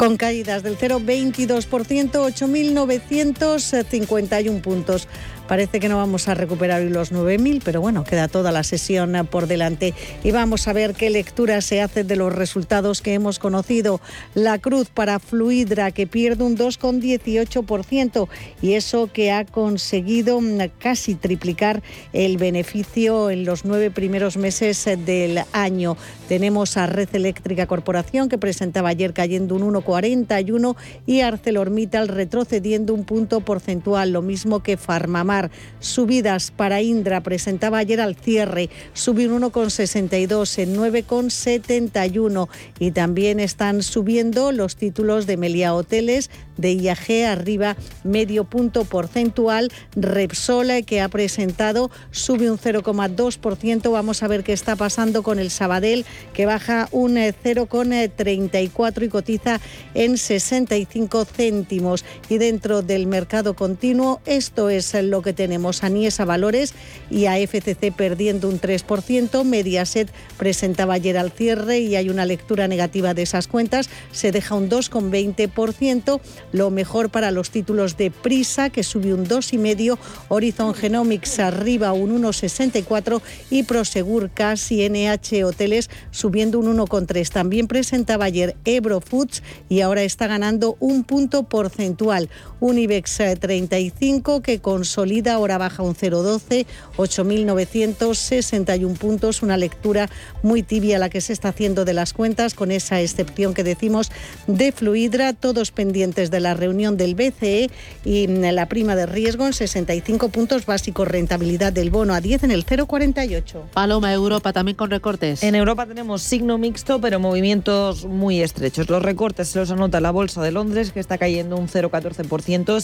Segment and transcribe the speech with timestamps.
[0.00, 5.06] Con caídas del 0,22%, 8.951 puntos.
[5.50, 9.48] Parece que no vamos a recuperar los 9.000, pero bueno, queda toda la sesión por
[9.48, 9.94] delante.
[10.22, 14.00] Y vamos a ver qué lectura se hace de los resultados que hemos conocido.
[14.34, 18.28] La cruz para Fluidra, que pierde un 2,18%,
[18.62, 20.40] y eso que ha conseguido
[20.78, 21.82] casi triplicar
[22.12, 25.96] el beneficio en los nueve primeros meses del año.
[26.28, 30.76] Tenemos a Red Eléctrica Corporación, que presentaba ayer cayendo un 1,41,
[31.06, 35.39] y ArcelorMittal retrocediendo un punto porcentual, lo mismo que Farmamar
[35.78, 43.82] Subidas para Indra presentaba ayer al cierre, subió un 1,62 en 9,71 y también están
[43.82, 46.30] subiendo los títulos de Melia Hoteles,
[46.60, 49.70] de IAG arriba medio punto porcentual.
[49.96, 53.90] Repsol que ha presentado sube un 0,2%.
[53.90, 59.60] Vamos a ver qué está pasando con el Sabadell que baja un 0,34 y cotiza
[59.94, 62.04] en 65 céntimos.
[62.28, 65.82] Y dentro del mercado continuo, esto es lo que tenemos.
[65.82, 66.74] Aniesa Valores
[67.10, 69.44] y a FCC perdiendo un 3%.
[69.44, 73.88] Mediaset presentaba ayer al cierre y hay una lectura negativa de esas cuentas.
[74.12, 76.20] Se deja un 2,20%.
[76.52, 79.98] Lo mejor para los títulos de Prisa, que sube un 2,5%,
[80.28, 83.20] Horizon Genomics arriba un 1,64%
[83.50, 87.30] y Prosegur Casi NH Hoteles subiendo un 1,3%.
[87.30, 92.28] También presentaba ayer Ebro Foods y ahora está ganando un punto porcentual.
[92.60, 100.08] Unibex 35 eh, que consolida, ahora baja un 0,12, 8.961 puntos, una lectura
[100.42, 104.10] muy tibia la que se está haciendo de las cuentas, con esa excepción que decimos
[104.46, 107.70] de Fluidra, todos pendientes de la reunión del BCE
[108.04, 112.50] y la prima de riesgo en 65 puntos básicos, rentabilidad del bono a 10 en
[112.50, 113.70] el 0,48.
[113.72, 115.42] Paloma, Europa también con recortes.
[115.42, 118.88] En Europa tenemos signo mixto, pero movimientos muy estrechos.
[118.88, 122.80] Los recortes se los anota la Bolsa de Londres, que está cayendo un 0,14%,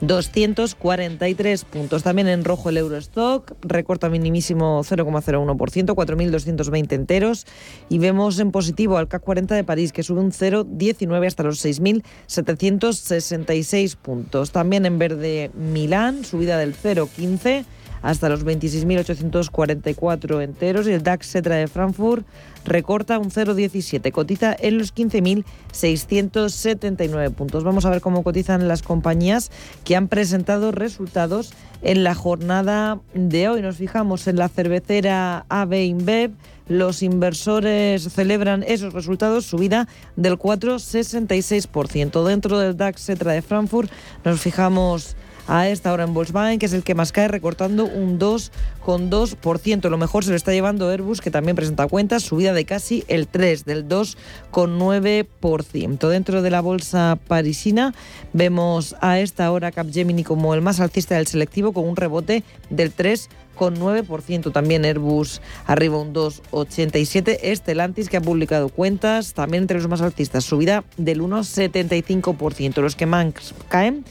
[0.00, 2.02] 7.243 puntos.
[2.02, 7.46] También en rojo el Eurostock, recorta minimísimo 0,01%, 4.220 enteros.
[7.88, 11.64] Y vemos en positivo al CAC 40 de París, que sube un 0,19 hasta los
[11.64, 14.52] 6.700 766 puntos.
[14.52, 17.66] También en verde Milán, subida del 0,15
[18.02, 22.26] hasta los 26.844 enteros y el DAX Setra de Frankfurt
[22.64, 27.64] recorta un 0,17, cotiza en los 15.679 puntos.
[27.64, 29.50] Vamos a ver cómo cotizan las compañías
[29.84, 31.52] que han presentado resultados
[31.82, 33.60] en la jornada de hoy.
[33.62, 36.30] Nos fijamos en la cervecera AB InBev
[36.68, 42.24] los inversores celebran esos resultados, subida del 4,66%.
[42.24, 43.90] Dentro del DAX Setra de Frankfurt
[44.24, 48.18] nos fijamos a esta hora en Volkswagen, que es el que más cae, recortando un
[48.18, 49.88] 2,2%.
[49.88, 53.28] Lo mejor se lo está llevando Airbus, que también presenta cuentas, subida de casi el
[53.28, 56.08] 3, del 2,9%.
[56.08, 57.94] Dentro de la bolsa parisina
[58.32, 62.94] vemos a esta hora Capgemini como el más alcista del selectivo, con un rebote del
[62.94, 63.28] 3%.
[63.56, 64.52] 9%.
[64.52, 67.38] También Airbus arriba un 2,87%.
[67.42, 72.82] Estelantis que ha publicado cuentas, también entre los más altistas, subida del 1,75%.
[72.82, 74.04] Los que más caen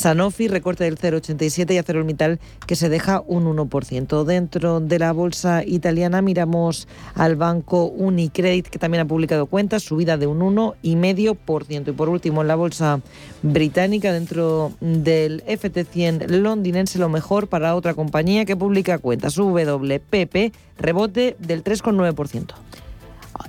[0.00, 4.24] Sanofi recorte del 0,87 y ArcelorMittal que se deja un 1%.
[4.24, 10.16] Dentro de la bolsa italiana miramos al banco Unicredit que también ha publicado cuentas, subida
[10.16, 11.88] de un 1,5%.
[11.88, 13.02] Y por último en la bolsa
[13.42, 21.36] británica dentro del FT100 londinense lo mejor para otra compañía que publica cuentas WPP rebote
[21.38, 22.54] del 3,9%.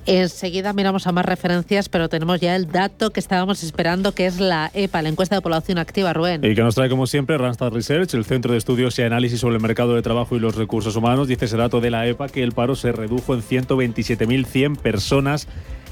[0.06, 4.40] Enseguida miramos a más referencias, pero tenemos ya el dato que estábamos esperando, que es
[4.40, 6.44] la EPA, la encuesta de población activa, Rubén.
[6.44, 9.56] Y que nos trae, como siempre, Randstad Research, el Centro de Estudios y Análisis sobre
[9.56, 11.28] el Mercado de Trabajo y los Recursos Humanos.
[11.28, 15.48] Dice ese dato de la EPA que el paro se redujo en 127.100 personas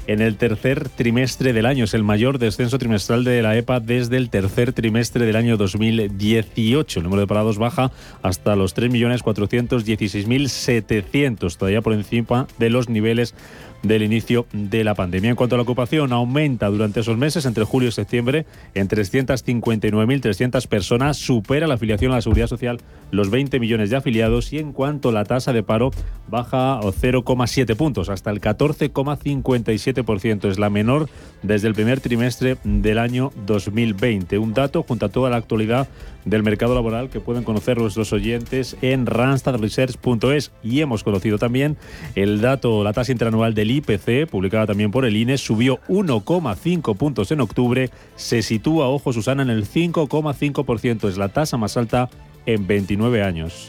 [0.07, 1.85] en el tercer trimestre del año.
[1.85, 6.99] Es el mayor descenso trimestral de la EPA desde el tercer trimestre del año 2018.
[6.99, 7.91] El número de parados baja
[8.21, 13.33] hasta los 3.416.700, todavía por encima de los niveles
[13.83, 15.29] del inicio de la pandemia.
[15.29, 20.67] En cuanto a la ocupación, aumenta durante esos meses, entre julio y septiembre, en 359.300
[20.67, 22.79] personas, supera la afiliación a la Seguridad Social
[23.11, 25.91] los 20 millones de afiliados y en cuanto a la tasa de paro
[26.29, 30.49] baja 0,7 puntos hasta el 14,57%.
[30.49, 31.09] Es la menor
[31.43, 34.37] desde el primer trimestre del año 2020.
[34.37, 35.89] Un dato junto a toda la actualidad
[36.25, 41.77] del mercado laboral que pueden conocer nuestros oyentes en randstadresearch.es y hemos conocido también
[42.15, 47.31] el dato, la tasa interanual del IPC, publicada también por el INE, subió 1,5 puntos
[47.31, 52.09] en octubre, se sitúa, ojo Susana, en el 5,5%, es la tasa más alta
[52.45, 53.67] en 29 años.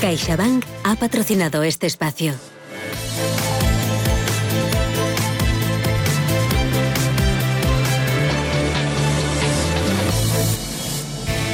[0.00, 2.32] CaixaBank ha patrocinado este espacio.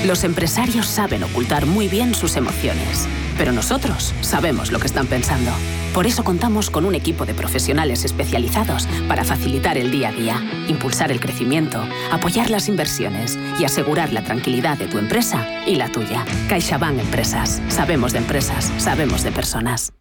[0.04, 3.08] Los empresarios saben ocultar muy bien sus emociones,
[3.38, 5.50] pero nosotros sabemos lo que están pensando.
[5.94, 10.42] Por eso contamos con un equipo de profesionales especializados para facilitar el día a día,
[10.68, 15.90] impulsar el crecimiento, apoyar las inversiones y asegurar la tranquilidad de tu empresa y la
[15.90, 16.26] tuya.
[16.50, 17.62] CaixaBank Empresas.
[17.68, 19.94] Sabemos de empresas, sabemos de personas.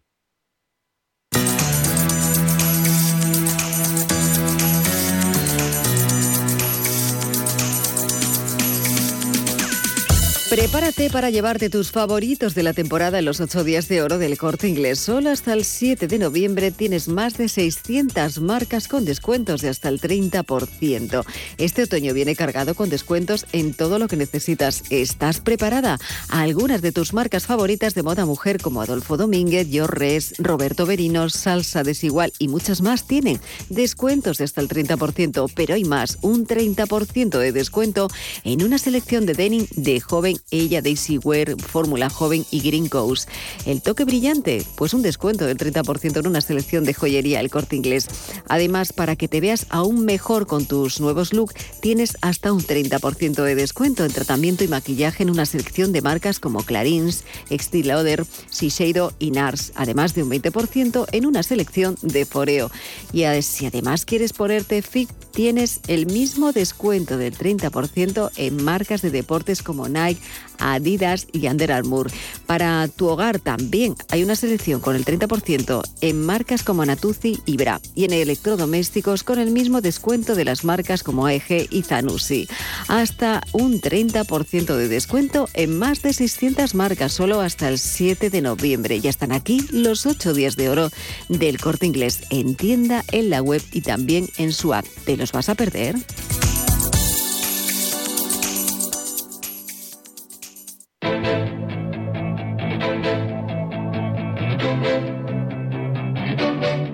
[10.54, 14.38] Prepárate para llevarte tus favoritos de la temporada en los 8 días de oro del
[14.38, 15.00] corte inglés.
[15.00, 19.88] Solo hasta el 7 de noviembre tienes más de 600 marcas con descuentos de hasta
[19.88, 21.24] el 30%.
[21.58, 24.84] Este otoño viene cargado con descuentos en todo lo que necesitas.
[24.90, 25.98] ¿Estás preparada?
[26.28, 31.82] Algunas de tus marcas favoritas de moda mujer como Adolfo Domínguez, Yorres, Roberto Berino, Salsa
[31.82, 33.40] Desigual y muchas más tienen
[33.70, 38.06] descuentos de hasta el 30%, pero hay más, un 30% de descuento
[38.44, 43.28] en una selección de denim de joven ella, Daisy Wear, Fórmula Joven y Green Coast.
[43.66, 47.76] El toque brillante, pues un descuento del 30% en una selección de joyería El Corte
[47.76, 48.08] Inglés.
[48.48, 53.42] Además, para que te veas aún mejor con tus nuevos looks, tienes hasta un 30%
[53.42, 58.24] de descuento en tratamiento y maquillaje en una selección de marcas como Clarins, Estee Lauder,
[58.50, 62.70] Shiseido y NARS, además de un 20% en una selección de Foreo.
[63.12, 69.10] Y si además quieres ponerte fit, tienes el mismo descuento del 30% en marcas de
[69.10, 70.20] deportes como Nike,
[70.58, 72.10] Adidas y Under Armour.
[72.46, 77.56] Para tu hogar también hay una selección con el 30% en marcas como Natuzzi y
[77.56, 82.48] Bra y en electrodomésticos con el mismo descuento de las marcas como AEG y Zanussi.
[82.88, 88.42] Hasta un 30% de descuento en más de 600 marcas solo hasta el 7 de
[88.42, 89.00] noviembre.
[89.00, 90.90] Ya están aquí los 8 días de oro
[91.28, 94.86] del corte inglés en tienda, en la web y también en su app.
[95.04, 95.96] ¿Te los vas a perder?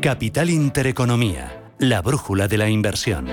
[0.00, 3.28] Capital Intereconomía, la brújula de la inversión.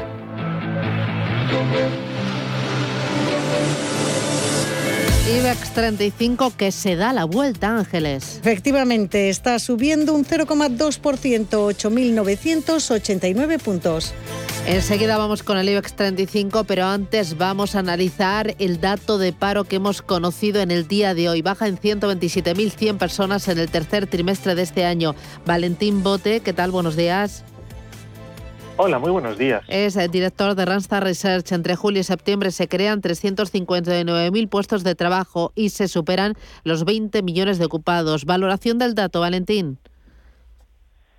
[5.33, 8.39] IBEX 35 que se da la vuelta, Ángeles.
[8.41, 14.13] Efectivamente, está subiendo un 0,2%, 8.989 puntos.
[14.67, 19.63] Enseguida vamos con el IBEX 35, pero antes vamos a analizar el dato de paro
[19.63, 21.41] que hemos conocido en el día de hoy.
[21.41, 25.15] Baja en 127.100 personas en el tercer trimestre de este año.
[25.45, 26.71] Valentín Bote, ¿qué tal?
[26.71, 27.45] Buenos días.
[28.75, 29.63] Hola, muy buenos días.
[29.69, 31.49] Es el director de Randstad Research.
[31.53, 36.33] Entre julio y septiembre se crean 359.000 puestos de trabajo y se superan
[36.65, 38.25] los 20 millones de ocupados.
[38.25, 39.79] Valoración del dato, Valentín.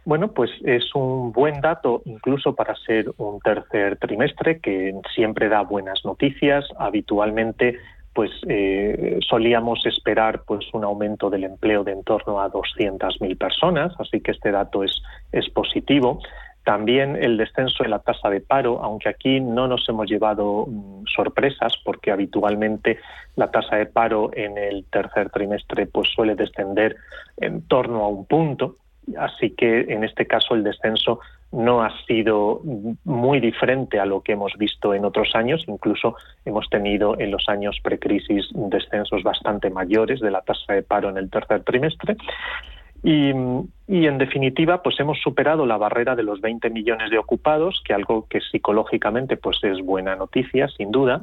[0.08, 5.60] Bueno, pues es un buen dato incluso para ser un tercer trimestre que siempre da
[5.60, 6.64] buenas noticias.
[6.78, 7.76] Habitualmente
[8.14, 13.92] pues eh, solíamos esperar pues un aumento del empleo de en torno a 200.000 personas,
[13.98, 14.98] así que este dato es,
[15.52, 16.22] positivo.
[16.64, 21.04] También el descenso de la tasa de paro, aunque aquí no nos hemos llevado mm,
[21.14, 22.98] sorpresas, porque habitualmente
[23.36, 26.96] la tasa de paro en el tercer trimestre pues suele descender
[27.36, 28.76] en torno a un punto,
[29.16, 32.60] Así que en este caso el descenso no ha sido
[33.04, 35.64] muy diferente a lo que hemos visto en otros años.
[35.66, 41.08] Incluso hemos tenido en los años precrisis descensos bastante mayores de la tasa de paro
[41.08, 42.16] en el tercer trimestre.
[43.02, 47.94] Y, en definitiva, pues hemos superado la barrera de los 20 millones de ocupados, que
[47.94, 51.22] algo que psicológicamente pues es buena noticia, sin duda,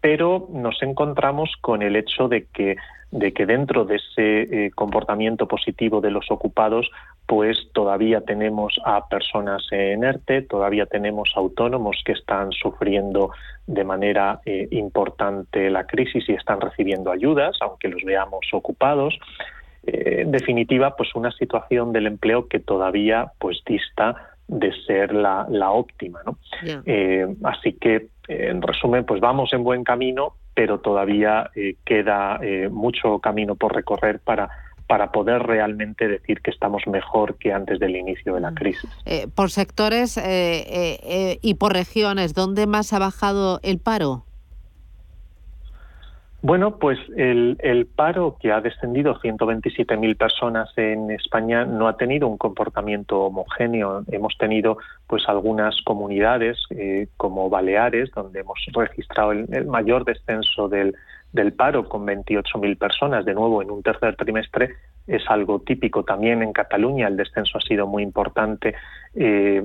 [0.00, 2.76] pero nos encontramos con el hecho de que
[3.10, 6.90] de que dentro de ese eh, comportamiento positivo de los ocupados,
[7.26, 13.30] pues todavía tenemos a personas en ERTE, todavía tenemos autónomos que están sufriendo
[13.66, 19.18] de manera eh, importante la crisis y están recibiendo ayudas, aunque los veamos ocupados.
[19.86, 24.16] eh, en definitiva, pues una situación del empleo que todavía pues dista
[24.48, 26.20] de ser la, óptima.
[26.24, 26.38] ¿no?
[27.44, 31.50] Así que, en resumen, pues vamos en buen camino, pero todavía
[31.84, 34.48] queda mucho camino por recorrer para
[34.88, 38.54] para poder realmente decir que estamos mejor que antes del inicio de la mm.
[38.54, 38.90] crisis.
[39.34, 40.18] por sectores
[41.42, 44.25] y por regiones, ¿dónde más ha bajado el paro?
[46.46, 52.38] Bueno, pues el, paro que ha descendido 127.000 personas en España no ha tenido un
[52.38, 54.04] comportamiento homogéneo.
[54.12, 60.94] Hemos tenido pues algunas comunidades eh, como Baleares, donde hemos registrado el, mayor descenso del,
[61.56, 63.24] paro con 28.000 personas.
[63.24, 64.76] De nuevo, en un tercer trimestre
[65.08, 66.04] es algo típico.
[66.04, 68.72] También en Cataluña el descenso ha sido muy importante,
[69.16, 69.60] eh,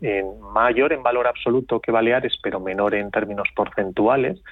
[0.00, 4.42] en mayor en valor absoluto que Baleares, pero menor en términos porcentuales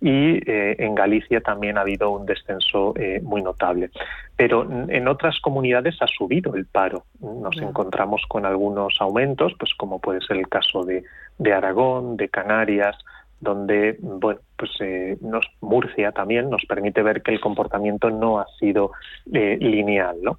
[0.00, 3.90] y eh, en Galicia también ha habido un descenso eh, muy notable.
[4.34, 7.04] Pero en otras comunidades ha subido el paro.
[7.20, 11.04] Nos encontramos con algunos aumentos, pues como puede ser el caso de,
[11.52, 12.96] Aragón, de Canarias,
[13.40, 18.46] donde bueno pues eh, nos, Murcia también nos permite ver que el comportamiento no ha
[18.58, 18.92] sido
[19.26, 20.38] lineal, ¿no?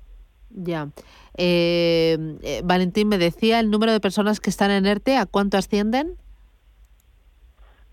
[0.49, 0.89] Ya.
[2.63, 6.17] Valentín me decía el número de personas que están en ERTE, ¿a cuánto ascienden?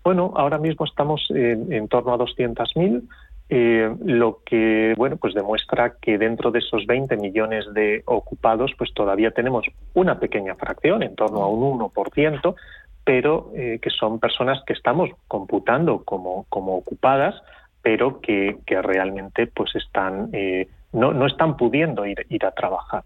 [0.03, 3.03] Bueno, ahora mismo estamos en, torno a 200.000,
[3.51, 8.93] eh, lo que bueno pues demuestra que dentro de esos 20 millones de ocupados, pues
[8.93, 12.55] todavía tenemos una pequeña fracción, en torno a un 1%,
[13.03, 17.35] pero eh, que son personas que estamos computando como, como ocupadas,
[17.81, 23.03] pero que, realmente pues están eh, no, no están pudiendo ir, ir a trabajar.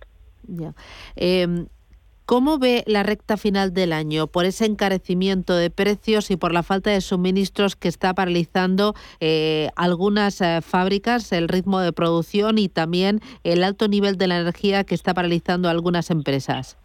[1.15, 1.67] Em,
[2.25, 6.63] ¿Cómo ve la recta final del año por ese encarecimiento de precios y por la
[6.63, 12.69] falta de suministros que está paralizando eh, algunas eh, fábricas, el ritmo de producción y
[12.69, 16.77] también el alto nivel de la energía que está paralizando algunas empresas?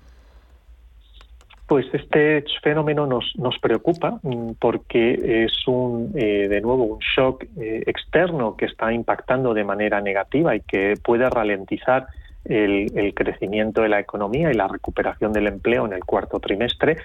[1.68, 7.44] Pues este fenómeno nos, nos preocupa mm, porque es un, eh, de nuevo un shock
[7.56, 12.08] externo que está impactando de manera negativa y que puede ralentizar
[12.48, 16.96] el, crecimiento de la economía y la recuperación del empleo en el cuarto trimestre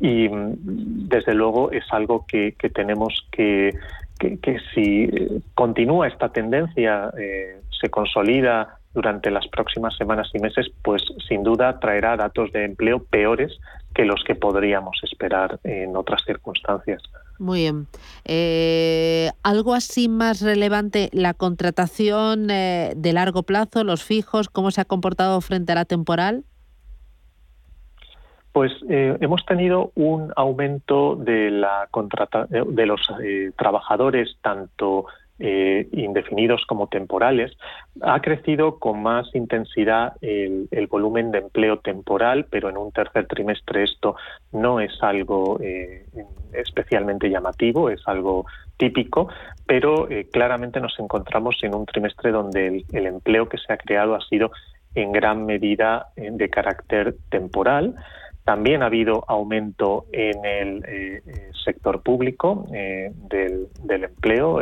[0.00, 3.74] y mm, desde luego es algo que, tenemos que,
[4.18, 5.10] que, si
[5.54, 11.78] continúa esta tendencia, eh, se consolida durante las próximas semanas y meses, pues sin duda
[11.78, 13.58] traerá datos de empleo peores
[13.94, 17.02] que los que podríamos esperar en otras circunstancias.
[17.38, 17.86] Muy bien.
[18.24, 24.80] Eh, ¿Algo así más relevante, la contratación eh, de largo plazo, los fijos, cómo se
[24.80, 26.44] ha comportado frente a la temporal?
[28.52, 33.00] Pues eh, hemos tenido un aumento de la contrata de los
[33.56, 35.04] trabajadores tanto
[35.38, 37.52] eh, indefinidos como temporales,
[38.00, 43.84] ha crecido con más intensidad el, volumen de empleo temporal, pero en un tercer trimestre
[43.84, 44.16] esto
[44.52, 46.06] no es algo eh,
[46.54, 48.46] especialmente llamativo, es algo
[48.78, 49.28] típico,
[49.66, 54.14] pero eh, claramente nos encontramos en un trimestre donde el, empleo que se ha creado
[54.14, 54.52] ha sido
[54.94, 57.94] en gran medida de carácter temporal.
[58.44, 61.22] También ha habido aumento en el
[61.62, 63.68] sector público del,
[64.04, 64.60] empleo,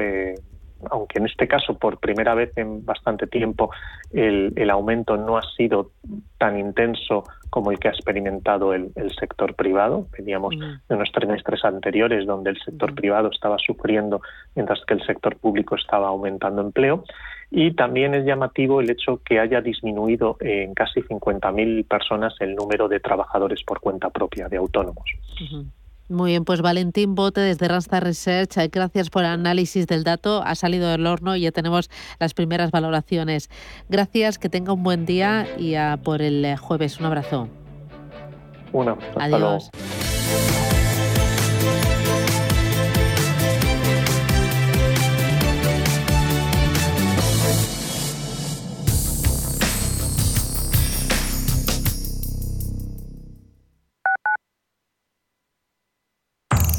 [0.91, 3.71] aunque en este caso por primera vez en bastante tiempo
[4.13, 5.91] el, aumento no ha sido
[6.39, 10.07] tan intenso como el que ha experimentado el, sector privado.
[10.17, 12.95] Veníamos de unos trimestres anteriores donde el sector mm.
[12.95, 14.21] privado estaba sufriendo
[14.55, 17.05] mientras que el sector público estaba aumentando empleo.
[17.51, 22.89] Y también es llamativo el hecho que haya disminuido en casi 50.000 personas el número
[22.89, 25.05] de trabajadores por cuenta propia, de autónomos.
[26.09, 30.43] Muy bien, pues Valentín Bote desde Rasta Research, eh, gracias por el análisis del dato.
[30.45, 33.49] Ha salido del horno y ya tenemos las primeras valoraciones.
[33.89, 37.01] Gracias, que tenga un buen día y a por el eh, jueves.
[37.01, 37.49] Un abrazo.
[38.73, 39.71] Un Adiós.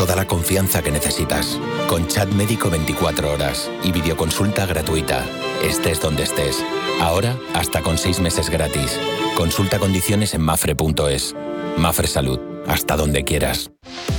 [0.00, 1.60] Toda la confianza que necesitas.
[1.86, 5.26] Con chat médico 24 horas y videoconsulta gratuita.
[5.62, 6.64] Estés donde estés.
[7.02, 8.98] Ahora hasta con 6 meses gratis.
[9.36, 11.36] Consulta condiciones en mafre.es.
[11.76, 12.40] Mafre Salud.
[12.66, 13.72] Hasta donde quieras.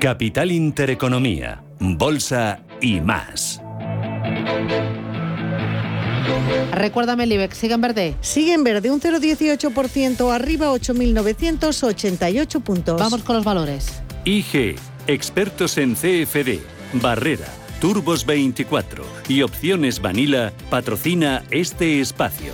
[0.00, 3.60] Capital Intereconomía, Bolsa y más.
[6.72, 8.16] Recuérdame el IBEX, ¿sigue en verde?
[8.22, 12.98] Sigue en verde, un 0,18%, arriba 8.988 puntos.
[12.98, 14.02] Vamos con los valores.
[14.24, 14.76] IG,
[15.06, 16.60] expertos en CFD,
[16.94, 22.52] Barrera, Turbos 24 y Opciones Vanilla patrocina este espacio.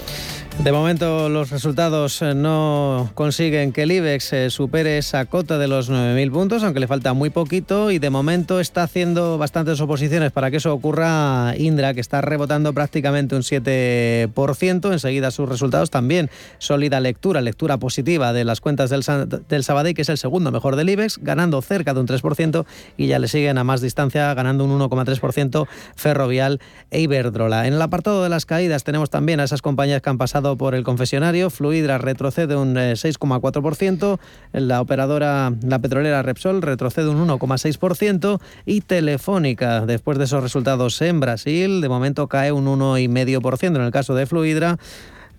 [0.63, 5.69] De momento los resultados eh, no consiguen que el IBEX eh, supere esa cota de
[5.69, 10.33] los 9.000 puntos, aunque le falta muy poquito y de momento está haciendo bastantes oposiciones
[10.33, 14.93] para que eso ocurra Indra, que está rebotando prácticamente un 7%.
[14.93, 19.05] Enseguida sus resultados también sólida lectura, lectura positiva de las cuentas del,
[19.49, 22.65] del Sabadell, que es el segundo mejor del IBEX, ganando cerca de un 3%
[22.97, 26.61] y ya le siguen a más distancia ganando un 1,3% Ferrovial
[26.91, 27.69] e Iberdrola.
[27.69, 30.76] En el apartado de las caídas tenemos también a esas compañías que han pasado por
[30.76, 31.50] el confesionario.
[31.50, 34.18] Fluidra retrocede un 6,4%.
[34.53, 38.40] Eh, la operadora, la petrolera Repsol, retrocede un 1,6%.
[38.64, 43.77] Y Telefónica, después de esos resultados en Brasil, de momento cae un 1,5%.
[43.77, 44.79] En el caso de Fluidra,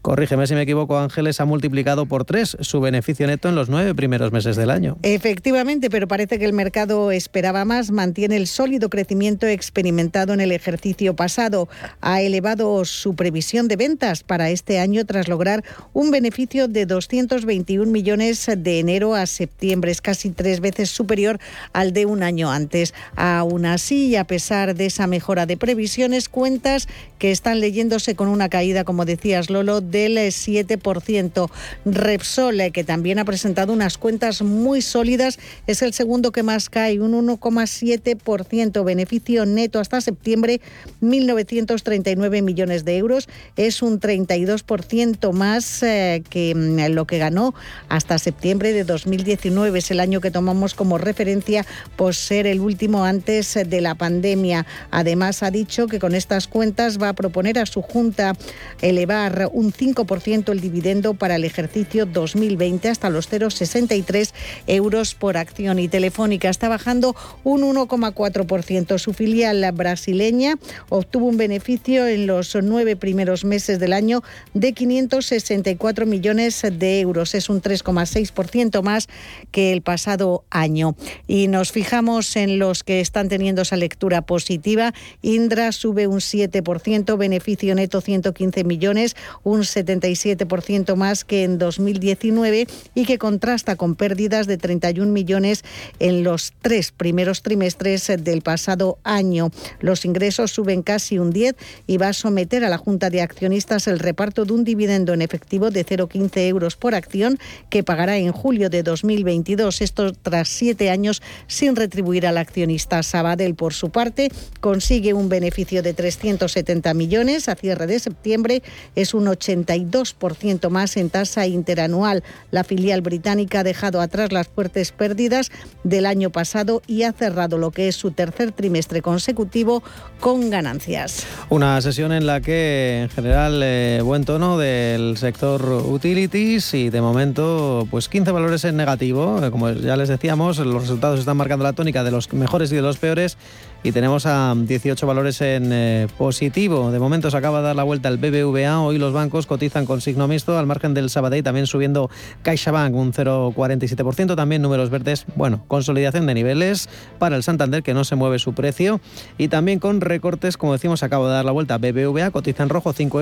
[0.07, 3.93] Corrígeme si me equivoco, Ángeles ha multiplicado por tres su beneficio neto en los nueve
[3.93, 4.95] primeros meses del año.
[5.03, 10.53] Efectivamente, pero parece que el mercado esperaba más, mantiene el sólido crecimiento experimentado en el
[10.53, 11.67] ejercicio pasado.
[11.99, 17.91] Ha elevado su previsión de ventas para este año tras lograr un beneficio de 221
[17.91, 19.91] millones de enero a septiembre.
[19.91, 21.37] Es casi tres veces superior
[21.73, 22.93] al de un año antes.
[23.17, 26.87] Aún así, y a pesar de esa mejora de previsiones, cuentas
[27.19, 31.49] que están leyéndose con una caída, como decías Lolo, del 7%.
[31.85, 36.69] Repsol, eh, que también ha presentado unas cuentas muy sólidas, es el segundo que más
[36.69, 38.83] cae, un 1,7%.
[38.83, 40.61] Beneficio neto hasta septiembre,
[41.01, 43.27] 1.939 millones de euros.
[43.55, 47.55] Es un 32% más eh, que mm, lo que ganó
[47.89, 49.79] hasta septiembre de 2019.
[49.79, 54.65] Es el año que tomamos como referencia por ser el último antes de la pandemia.
[54.91, 58.33] Además, ha dicho que con estas cuentas va a proponer a su Junta
[58.81, 64.31] elevar un 5% el dividendo para el ejercicio 2020 hasta los 0,63
[64.67, 65.79] euros por acción.
[65.79, 68.97] Y Telefónica está bajando un 1,4%.
[68.97, 70.55] Su filial brasileña
[70.89, 77.35] obtuvo un beneficio en los nueve primeros meses del año de 564 millones de euros.
[77.35, 79.07] Es un 3,6% más
[79.51, 80.95] que el pasado año.
[81.27, 84.93] Y nos fijamos en los que están teniendo esa lectura positiva.
[85.21, 93.05] Indra sube un 7%, beneficio neto 115 millones, un 77% más que en 2019 y
[93.05, 95.63] que contrasta con pérdidas de 31 millones
[95.99, 99.51] en los tres primeros trimestres del pasado año.
[99.79, 101.55] Los ingresos suben casi un 10
[101.87, 105.21] y va a someter a la Junta de Accionistas el reparto de un dividendo en
[105.21, 107.37] efectivo de 0,15 euros por acción
[107.69, 109.81] que pagará en julio de 2022.
[109.81, 113.03] Esto tras siete años sin retribuir al accionista.
[113.03, 118.63] Sabadell, por su parte, consigue un beneficio de 370 millones a cierre de septiembre.
[118.95, 122.23] Es un 80 72% más en tasa interanual.
[122.51, 125.51] La filial británica ha dejado atrás las fuertes pérdidas
[125.83, 129.83] del año pasado y ha cerrado lo que es su tercer trimestre consecutivo
[130.19, 131.25] con ganancias.
[131.49, 137.01] Una sesión en la que en general eh, buen tono del sector utilities y de
[137.01, 139.43] momento pues 15 valores en negativo.
[139.43, 142.75] Eh, como ya les decíamos, los resultados están marcando la tónica de los mejores y
[142.75, 143.37] de los peores
[143.83, 146.91] y tenemos a 18 valores en eh, positivo.
[146.91, 148.81] De momento se acaba de dar la vuelta el BBVA.
[148.81, 152.09] Hoy los bancos cotizan con signo mixto al margen del Sabadell, también subiendo
[152.43, 154.35] CaixaBank un 0,47%.
[154.35, 158.53] También números verdes, bueno, consolidación de niveles para el Santander que no se mueve su
[158.53, 158.99] precio
[159.37, 162.93] y también con recortes, como decimos, acaba de dar la vuelta BBVA, cotiza en rojo
[162.93, 163.21] 5,71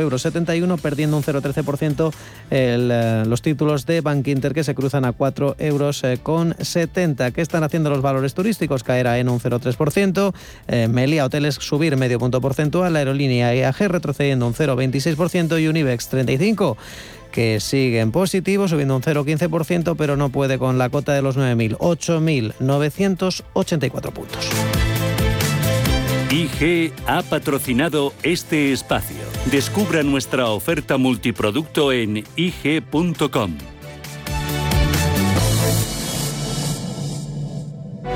[0.60, 2.12] euros, perdiendo un 0,13%
[2.52, 7.32] eh, los títulos de Bank Inter que se cruzan a 4,70 euros eh, con 70.
[7.32, 8.84] ¿Qué están haciendo los valores turísticos?
[8.84, 10.34] Caerá en un 0,3%.
[10.68, 16.08] Eh, Melia Hoteles subir medio punto porcentual, la aerolínea IAG retrocediendo un 0,26% y Unibex
[16.10, 16.78] 35
[17.32, 21.38] que sigue en positivo, subiendo un 0,15%, pero no puede con la cota de los
[21.38, 24.50] 9.000, 8.984 puntos.
[26.32, 29.18] IG ha patrocinado este espacio.
[29.52, 33.58] Descubra nuestra oferta multiproducto en IG.com.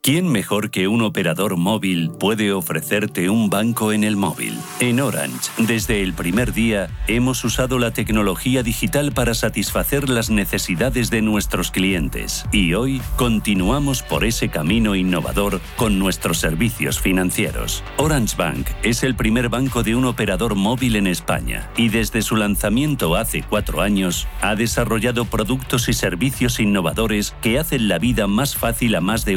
[0.00, 4.56] ¿Quién mejor que un operador móvil puede ofrecerte un banco en el móvil?
[4.78, 11.10] En Orange, desde el primer día, hemos usado la tecnología digital para satisfacer las necesidades
[11.10, 17.82] de nuestros clientes y hoy continuamos por ese camino innovador con nuestros servicios financieros.
[17.96, 22.36] Orange Bank es el primer banco de un operador móvil en España y desde su
[22.36, 28.54] lanzamiento hace cuatro años ha desarrollado productos y servicios innovadores que hacen la vida más
[28.54, 29.36] fácil a más de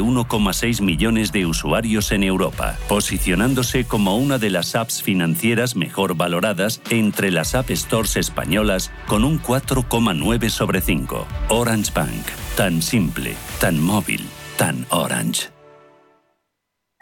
[0.52, 6.16] 1,6 6 millones de usuarios en Europa, posicionándose como una de las apps financieras mejor
[6.16, 11.26] valoradas entre las App Stores españolas con un 4,9 sobre 5.
[11.48, 12.24] Orange Bank,
[12.56, 14.24] tan simple, tan móvil,
[14.56, 15.51] tan orange.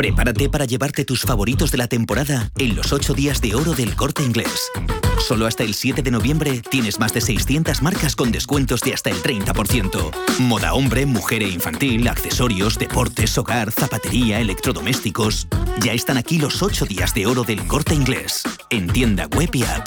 [0.00, 3.94] Prepárate para llevarte tus favoritos de la temporada en los 8 días de oro del
[3.96, 4.70] corte inglés.
[5.18, 9.10] Solo hasta el 7 de noviembre tienes más de 600 marcas con descuentos de hasta
[9.10, 10.10] el 30%.
[10.38, 15.46] Moda hombre, mujer e infantil, accesorios, deportes, hogar, zapatería, electrodomésticos.
[15.82, 18.42] Ya están aquí los 8 días de oro del corte inglés.
[18.70, 19.86] En tienda web y app.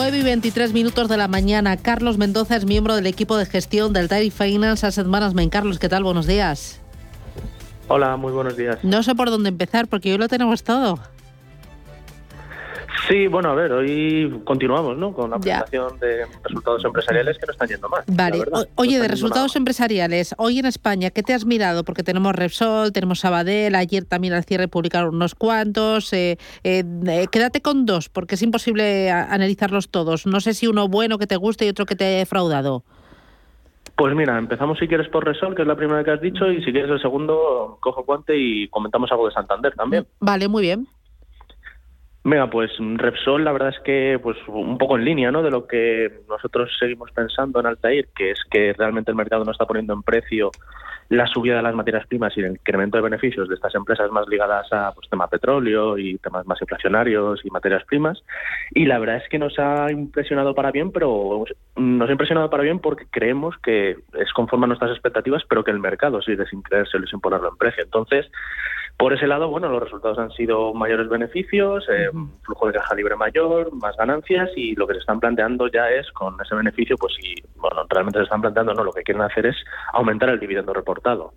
[0.00, 1.76] Nueve y 23 minutos de la mañana.
[1.76, 5.50] Carlos Mendoza es miembro del equipo de gestión del Dairy Finance Asset Management.
[5.50, 6.04] Carlos, ¿qué tal?
[6.04, 6.80] Buenos días.
[7.88, 8.78] Hola, muy buenos días.
[8.84, 11.00] No sé por dónde empezar porque hoy lo tenemos todo.
[13.08, 15.14] Sí, bueno, a ver, hoy continuamos, ¿no?
[15.14, 18.02] Con la presentación de resultados empresariales que no están yendo mal.
[18.06, 18.44] Vale,
[18.74, 21.84] oye, de resultados empresariales, hoy en España, ¿qué te has mirado?
[21.84, 26.12] Porque tenemos Repsol, tenemos Sabadell, ayer también al cierre publicaron unos cuantos.
[26.12, 30.26] Eh, eh, eh, quédate con dos, porque es imposible analizarlos todos.
[30.26, 32.84] No sé si uno bueno que te guste y otro que te haya defraudado.
[33.96, 36.62] Pues mira, empezamos si quieres por Repsol, que es la primera que has dicho, y
[36.62, 40.06] si quieres el segundo, cojo guante y comentamos algo de Santander también.
[40.20, 40.86] Vale, muy bien.
[42.30, 45.42] Venga, pues Repsol la verdad es que pues un poco en línea ¿no?
[45.42, 49.52] de lo que nosotros seguimos pensando en Altair, que es que realmente el mercado no
[49.52, 50.50] está poniendo en precio
[51.08, 54.28] la subida de las materias primas y el incremento de beneficios de estas empresas más
[54.28, 58.22] ligadas a pues, tema petróleo y temas más inflacionarios y materias primas.
[58.72, 61.44] Y la verdad es que nos ha impresionado para bien, pero
[61.76, 65.70] nos ha impresionado para bien porque creemos que es conforme a nuestras expectativas, pero que
[65.70, 67.84] el mercado sigue sin creerse sin ponerlo en precio.
[67.84, 68.30] Entonces,
[68.98, 72.10] por ese lado, bueno, los resultados han sido mayores beneficios, eh,
[72.42, 76.10] flujo de caja libre mayor, más ganancias y lo que se están planteando ya es
[76.10, 79.46] con ese beneficio, pues si, bueno, realmente se están planteando, no, lo que quieren hacer
[79.46, 79.56] es
[79.92, 81.32] aumentar el dividendo reportado.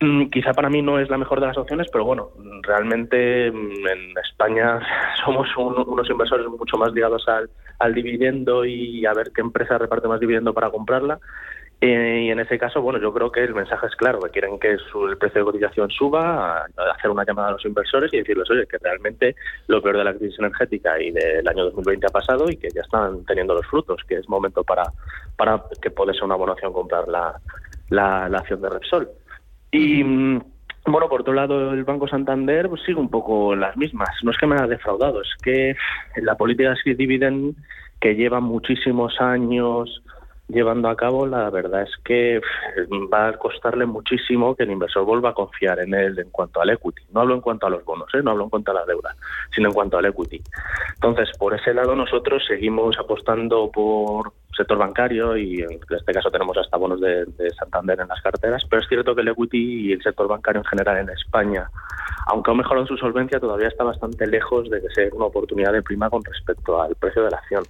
[0.00, 2.28] Mm, quizá para mí no es la mejor de las opciones, pero bueno,
[2.62, 4.78] realmente mm, en España
[5.24, 10.08] somos unos inversores mucho más ligados al, al dividendo y a ver qué empresa reparte
[10.08, 11.18] más dividendo para comprarla
[11.80, 14.58] eh, y en ese caso, bueno, yo creo que el mensaje es claro, que quieren
[14.58, 18.66] que el precio de cotización suba, hacer una llamada a los inversores y decirles, oye,
[18.66, 19.36] que realmente
[19.68, 22.80] lo peor de la crisis energética y del año 2020 ha pasado y que ya
[22.80, 24.84] están teniendo los frutos, que es momento para,
[25.36, 27.40] para que puede ser una buena opción comprar la,
[27.90, 29.08] la, acción de Repsol.
[29.70, 30.42] Y mm,
[30.86, 34.08] bueno, por otro lado, el Banco Santander pues, sigue un poco las mismas.
[34.24, 35.76] No es que me haya defraudado, es que
[36.16, 37.54] la política de dividend
[38.00, 40.02] que lleva muchísimos años
[40.48, 42.40] llevando a cabo, la verdad es que
[43.12, 46.70] va a costarle muchísimo que el inversor vuelva a confiar en él en cuanto al
[46.70, 47.02] equity.
[47.12, 48.22] No hablo en cuanto a los bonos, ¿eh?
[48.22, 49.14] no hablo en cuanto a la deuda,
[49.54, 50.42] sino en cuanto al equity.
[50.94, 56.56] Entonces, por ese lado, nosotros seguimos apostando por sector bancario y en este caso tenemos
[56.56, 59.92] hasta bonos de, de Santander en las carteras, pero es cierto que el equity y
[59.92, 61.70] el sector bancario en general en España,
[62.26, 66.10] aunque ha mejorado su solvencia, todavía está bastante lejos de ser una oportunidad de prima
[66.10, 67.64] con respecto al precio de la acción.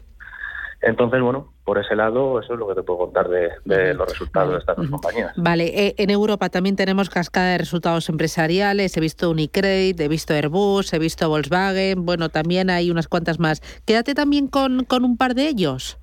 [0.80, 4.52] Entonces, bueno, por ese lado, eso es lo que te puedo contar de, los resultados
[4.52, 5.32] de estas dos compañías.
[5.36, 8.96] Vale, eh, en Europa también tenemos cascada de resultados empresariales.
[8.96, 12.06] He visto Unicredit, he visto Airbus, he visto Volkswagen.
[12.06, 13.60] Bueno, también hay unas cuantas más.
[13.86, 15.98] Quédate también con, con un par de ellos.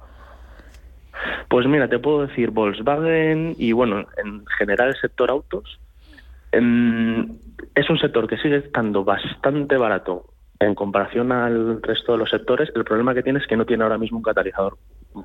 [1.48, 5.80] Pues mira, te puedo decir Volkswagen y bueno, en general el sector autos.
[6.52, 7.38] Em,
[7.76, 10.26] es un sector que sigue estando bastante barato
[10.60, 13.84] en comparación al resto de los sectores, el problema que tiene es que no tiene
[13.84, 14.78] ahora mismo un catalizador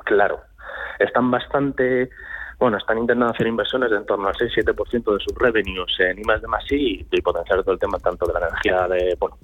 [0.04, 0.40] claro.
[0.98, 2.10] Están bastante,
[2.58, 6.22] bueno, están intentando hacer inversiones de en torno al 6-7% de sus revenues en I
[6.22, 9.36] más de más y, y potenciar todo el tema tanto de la energía de, bueno,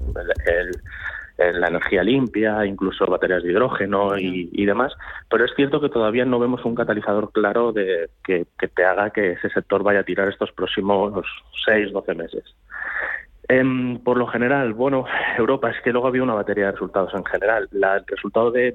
[1.38, 4.94] la energía limpia, incluso baterías de hidrógeno y, demás,
[5.28, 9.10] pero es cierto que todavía no vemos un catalizador claro de que, que te haga
[9.10, 11.24] que ese sector vaya a tirar estos próximos
[11.68, 12.44] 6-12 meses.
[13.48, 15.04] Em, por lo general, bueno,
[15.38, 17.68] Europa es que luego había una batería de resultados en general.
[17.72, 18.74] el resultado de,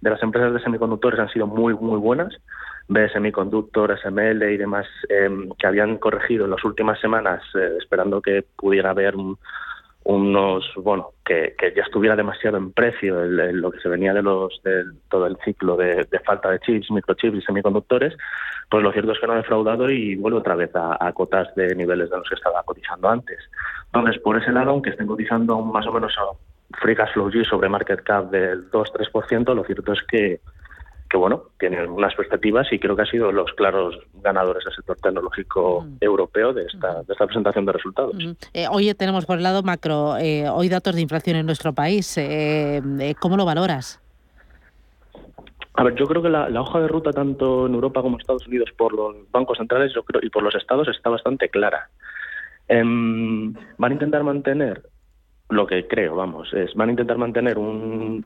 [0.00, 2.34] las empresas de semiconductores han sido muy, muy buenas.
[2.88, 8.20] B Semiconductor, SML y demás, em, que habían corregido en las últimas semanas, eh, esperando
[8.20, 9.14] que pudiera haber
[10.04, 14.84] unos, bueno, que, ya estuviera demasiado en precio lo que se venía de los de
[15.08, 18.16] todo el ciclo de, falta de chips, microchips y semiconductores,
[18.68, 21.74] pues lo cierto es que no ha defraudado y vuelve otra vez a, cotas de
[21.74, 23.38] niveles de los que estaba cotizando antes.
[23.92, 27.68] Entonces, por ese lado, aunque estén cotizando más o menos a free cash flow sobre
[27.68, 30.40] market cap del 2-3%, lo cierto es que
[31.12, 34.96] que bueno, tienen unas perspectivas y creo que ha sido los claros ganadores del sector
[34.96, 38.16] tecnológico europeo de esta, de esta presentación de resultados.
[38.54, 42.16] Eh, hoy tenemos por el lado macro, eh, hoy datos de inflación en nuestro país.
[42.16, 42.80] Eh,
[43.20, 44.00] ¿Cómo lo valoras?
[45.74, 48.46] A ver, yo creo que la, hoja de ruta tanto en Europa como en Estados
[48.46, 51.90] Unidos por los bancos centrales yo creo, y por los estados está bastante clara.
[52.68, 54.82] Em, van a intentar mantener
[55.50, 58.24] lo que creo, vamos, es van a intentar mantener un,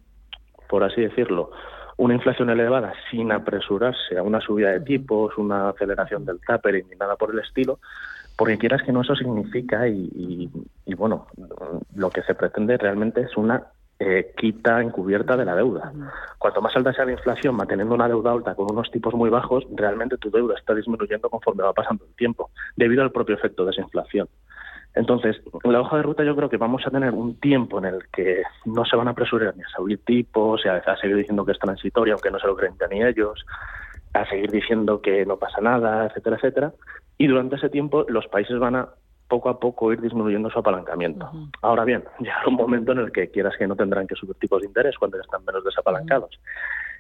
[0.68, 1.50] por así decirlo,
[1.96, 6.96] una inflación elevada sin apresurarse a una subida de tipos, una aceleración del tapering ni
[6.96, 7.78] nada por el estilo,
[8.36, 10.50] porque quieras que no eso significa y,
[10.96, 11.26] bueno,
[11.94, 13.64] lo que se pretende realmente es una
[13.98, 15.90] eh, quita encubierta de la deuda.
[16.38, 19.66] Cuanto más alta sea la inflación, manteniendo una deuda alta con unos tipos muy bajos,
[19.74, 23.70] realmente tu deuda está disminuyendo conforme va pasando el tiempo, debido al propio efecto de
[23.70, 24.28] esa inflación.
[24.96, 27.84] Entonces, en la hoja de ruta yo creo que vamos a tener un tiempo en
[27.84, 31.44] el que no se van a apresurar ni a subir tipos, a, a seguir diciendo
[31.44, 33.44] que es transitorio, aunque no se lo creen ni ellos,
[34.14, 36.72] a seguir diciendo que no pasa nada, etcétera, etcétera.
[37.18, 38.88] Y durante ese tiempo los países van a
[39.28, 41.30] poco a poco ir disminuyendo su apalancamiento.
[41.60, 44.62] Ahora bien, llegará un momento en el que quieras que no tendrán que subir tipos
[44.62, 46.40] de interés cuando ya están menos desapalancados.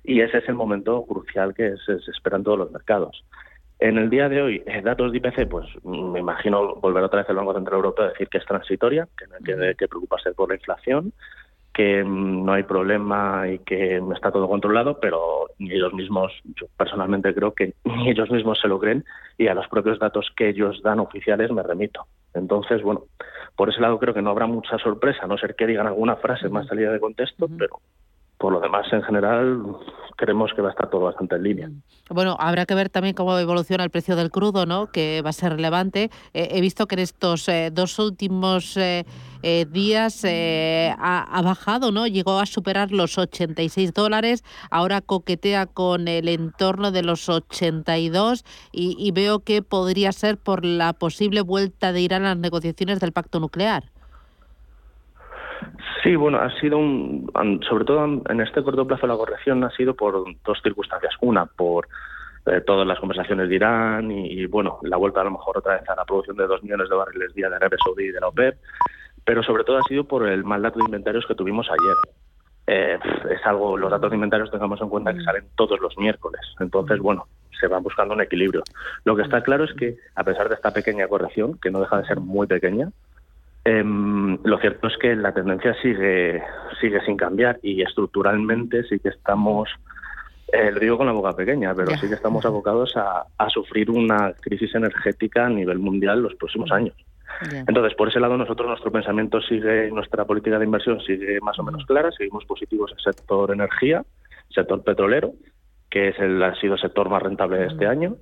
[0.04, 3.24] Y ese es el momento crucial que se esperan todos los mercados.
[3.78, 7.28] En el día de hoy, eh, datos de IPC, pues me imagino volver otra vez
[7.28, 10.32] el Banco Central Europeo a decir que es transitoria, que no hay que, que preocuparse
[10.32, 11.12] por la inflación,
[11.74, 16.68] que mm, no hay problema y que está todo controlado, pero ni ellos mismos, yo
[16.74, 19.04] personalmente creo que ni ellos mismos se lo creen
[19.36, 22.06] y a los propios datos que ellos dan oficiales me remito.
[22.32, 23.04] Entonces, bueno,
[23.56, 26.16] por ese lado creo que no habrá mucha sorpresa, a no ser que digan alguna
[26.16, 27.80] frase más salida de contexto, pero
[28.38, 29.62] por lo demás, en general,
[30.16, 31.70] creemos que va a estar todo bastante en línea.
[32.10, 34.86] Bueno, habrá que ver también cómo evoluciona el precio del crudo, ¿no?
[34.86, 36.10] Que va a ser relevante.
[36.34, 39.04] Eh, he visto que en estos eh, dos últimos eh,
[39.70, 42.06] días ha, bajado, ¿no?
[42.06, 44.44] Llegó a superar los 86 dólares.
[44.70, 50.64] Ahora coquetea con el entorno de los 82 y, y veo que podría ser por
[50.64, 53.84] la posible vuelta de Irán a las negociaciones del pacto nuclear.
[56.02, 57.30] Sí, bueno, ha sido un,
[57.68, 61.14] sobre todo en este corto plazo la corrección ha sido por dos circunstancias.
[61.20, 61.88] Una, por
[62.46, 65.88] eh, todas las conversaciones de Irán y, bueno, la vuelta a lo mejor otra vez
[65.88, 68.28] a la producción de dos millones de barriles día de Arabia Saudí y de la
[68.28, 68.56] OPEP,
[69.24, 71.96] pero sobre todo ha sido por el mal dato de inventarios que tuvimos ayer.
[72.68, 72.98] Eh,
[73.30, 76.40] es algo, los datos de inventarios tengamos en cuenta que salen todos los miércoles.
[76.60, 77.26] Entonces, bueno,
[77.58, 78.62] se va buscando un equilibrio.
[79.04, 81.98] Lo que está claro es que, a pesar de esta pequeña corrección, que no deja
[81.98, 82.90] de ser muy pequeña,
[83.66, 86.40] Em, lo cierto es que la tendencia sigue,
[86.80, 89.68] sigue sin cambiar y estructuralmente sí que estamos,
[90.52, 93.90] eh, lo digo con la boca pequeña, pero sí que estamos abocados a, a, sufrir
[93.90, 96.94] una crisis energética a nivel mundial los próximos años.
[97.66, 101.64] Entonces, por ese lado, nosotros nuestro pensamiento sigue, nuestra política de inversión sigue más o
[101.64, 104.04] menos clara, seguimos positivos en el sector energía,
[104.48, 105.32] sector petrolero,
[105.90, 108.14] que es el, ha sido el sector más rentable de este año.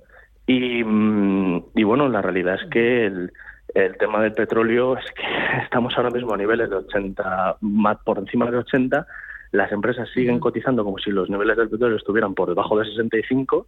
[0.47, 3.31] Y, mm, y bueno, la realidad es que el,
[3.75, 5.23] el tema del petróleo es que
[5.63, 9.05] estamos ahora mismo a niveles de 80, más por encima de 80.
[9.51, 13.67] Las empresas siguen cotizando como si los niveles del petróleo estuvieran por debajo de 65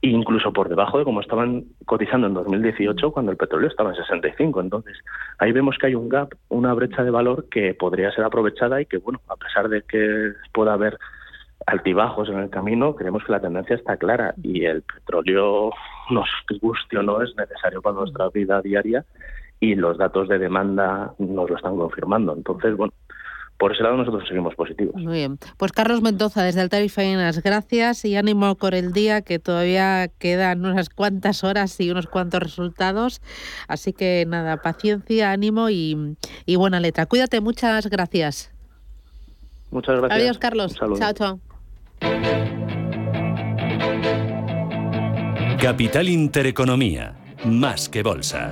[0.00, 3.96] e incluso por debajo de como estaban cotizando en 2018 cuando el petróleo estaba en
[3.96, 4.60] 65.
[4.60, 4.96] Entonces,
[5.38, 8.86] ahí vemos que hay un gap, una brecha de valor que podría ser aprovechada y
[8.86, 10.98] que, bueno, a pesar de que pueda haber
[11.66, 15.70] altibajos en el camino, creemos que la tendencia está clara y el petróleo,
[16.10, 16.28] nos
[16.60, 19.04] guste o no, es necesario para nuestra vida diaria
[19.62, 22.34] y los datos de demanda nos lo están confirmando.
[22.36, 22.92] Entonces, bueno,
[23.58, 25.00] por ese lado nosotros seguimos positivos.
[25.00, 25.38] Muy bien.
[25.56, 26.90] Pues Carlos Mendoza, desde Altar y
[27.44, 32.42] gracias y ánimo por el día, que todavía quedan unas cuantas horas y unos cuantos
[32.42, 33.22] resultados.
[33.68, 37.06] Así que nada, paciencia, ánimo y, y buena letra.
[37.06, 38.52] Cuídate, muchas gracias.
[39.70, 40.20] Muchas gracias.
[40.20, 40.74] Adiós, Carlos.
[40.74, 41.40] Chao, chao.
[45.60, 48.50] Capital Intereconomía, más que bolsa.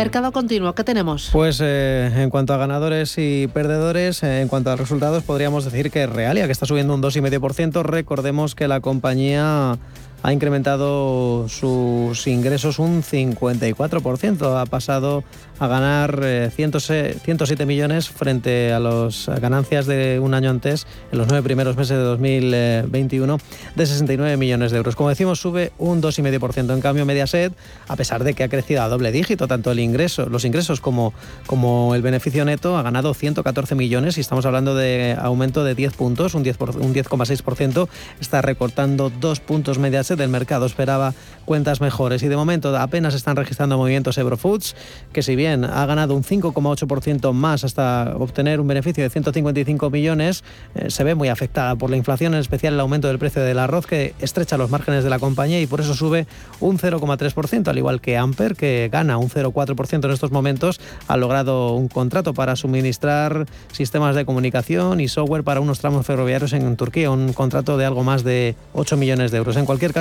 [0.00, 1.28] Mercado continuo, ¿qué tenemos?
[1.30, 5.90] Pues eh, en cuanto a ganadores y perdedores, eh, en cuanto a resultados, podríamos decir
[5.90, 9.76] que Realia, que está subiendo un 2,5%, recordemos que la compañía
[10.22, 15.24] ha incrementado sus ingresos un 54%, ha pasado
[15.58, 21.28] a ganar 107 eh, millones frente a las ganancias de un año antes, en los
[21.28, 23.38] nueve primeros meses de 2021,
[23.76, 24.96] de 69 millones de euros.
[24.96, 26.72] Como decimos, sube un 2,5%.
[26.72, 27.52] En cambio, Mediaset,
[27.88, 31.12] a pesar de que ha crecido a doble dígito, tanto el ingreso, los ingresos como,
[31.46, 35.94] como el beneficio neto, ha ganado 114 millones y estamos hablando de aumento de 10
[35.94, 37.88] puntos, un 10,6%.
[38.20, 40.66] está recortando dos puntos Mediaset del mercado.
[40.66, 44.76] Esperaba cuentas mejores y de momento apenas están registrando movimientos Eurofoods,
[45.12, 50.44] que si bien ha ganado un 5,8% más hasta obtener un beneficio de 155 millones,
[50.74, 53.58] eh, se ve muy afectada por la inflación, en especial el aumento del precio del
[53.58, 56.26] arroz que estrecha los márgenes de la compañía y por eso sube
[56.60, 61.74] un 0,3%, al igual que Amper, que gana un 0,4% en estos momentos, ha logrado
[61.74, 67.10] un contrato para suministrar sistemas de comunicación y software para unos tramos ferroviarios en Turquía,
[67.10, 69.56] un contrato de algo más de 8 millones de euros.
[69.56, 69.99] En cualquier caso,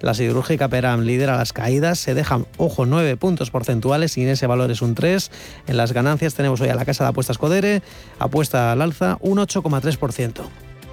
[0.00, 4.46] la siderúrgica Peram lidera las caídas, se dejan, ojo, 9 puntos porcentuales y en ese
[4.46, 5.30] valor es un 3.
[5.66, 7.82] En las ganancias tenemos hoy a la Casa de Apuestas Codere,
[8.18, 10.44] apuesta al alza un 8,3%.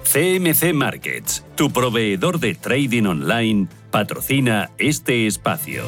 [0.04, 5.84] CMC Markets, tu proveedor de trading online, patrocina este espacio.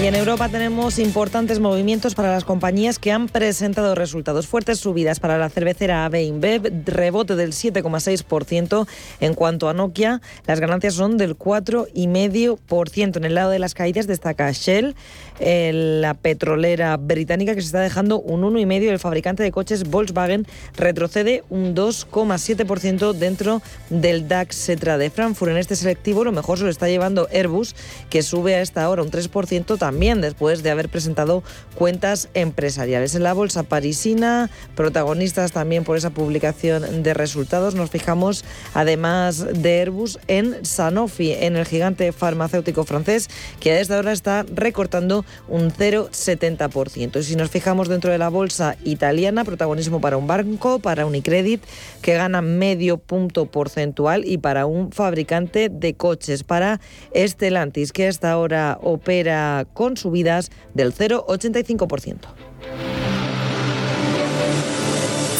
[0.00, 4.46] Y en Europa tenemos importantes movimientos para las compañías que han presentado resultados.
[4.46, 8.86] Fuertes subidas para la cervecera AB InBev, rebote del 7,6%.
[9.18, 13.16] En cuanto a Nokia, las ganancias son del 4,5%.
[13.16, 14.94] En el lado de las caídas destaca Shell,
[15.40, 18.90] la petrolera británica que se está dejando un 1,5%.
[18.90, 25.50] El fabricante de coches Volkswagen retrocede un 2,7% dentro del DAX Setra de Frankfurt.
[25.50, 27.74] En este selectivo lo mejor se lo está llevando Airbus,
[28.10, 31.42] que sube a esta hora un 3% también después de haber presentado
[31.74, 33.14] cuentas empresariales.
[33.14, 39.80] En la bolsa parisina, protagonistas también por esa publicación de resultados, nos fijamos además de
[39.80, 45.72] Airbus en Sanofi, en el gigante farmacéutico francés, que a esta hora está recortando un
[45.72, 47.20] 0,70%.
[47.20, 51.62] Y si nos fijamos dentro de la bolsa italiana, protagonismo para un banco, para Unicredit,
[52.02, 56.78] que gana medio punto porcentual, y para un fabricante de coches, para
[57.12, 62.16] Estelantis, que hasta ahora opera con subidas del 0,85%.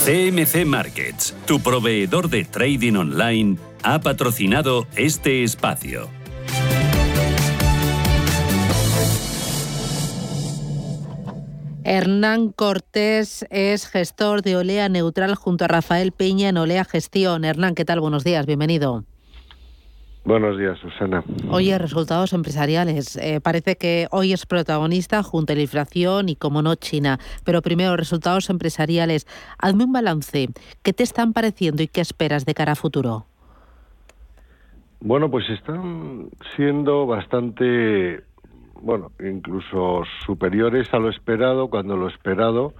[0.04, 6.08] CMC Markets, tu proveedor de trading online, ha patrocinado este espacio.
[11.82, 17.44] Hernán Cortés es gestor de Olea Neutral junto a Rafael Peña en Olea Gestión.
[17.44, 17.98] Hernán, ¿qué tal?
[17.98, 19.04] Buenos días, bienvenido.
[20.28, 21.24] Buenos días, Susana.
[21.48, 23.16] Oye, resultados empresariales.
[23.16, 27.18] Eh, parece que hoy es protagonista junto a la inflación y, como no, China.
[27.46, 29.26] Pero primero, resultados empresariales.
[29.58, 30.48] Hazme un balance.
[30.82, 33.24] ¿Qué te están pareciendo y qué esperas de cara a futuro?
[35.00, 38.22] Bueno, pues están siendo bastante
[38.82, 42.74] bueno, incluso superiores a lo esperado, cuando lo esperado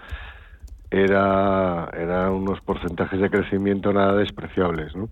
[0.90, 4.94] era, era unos porcentajes de crecimiento nada despreciables.
[4.94, 5.08] ¿no?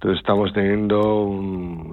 [0.00, 1.28] Entonces estamos teniendo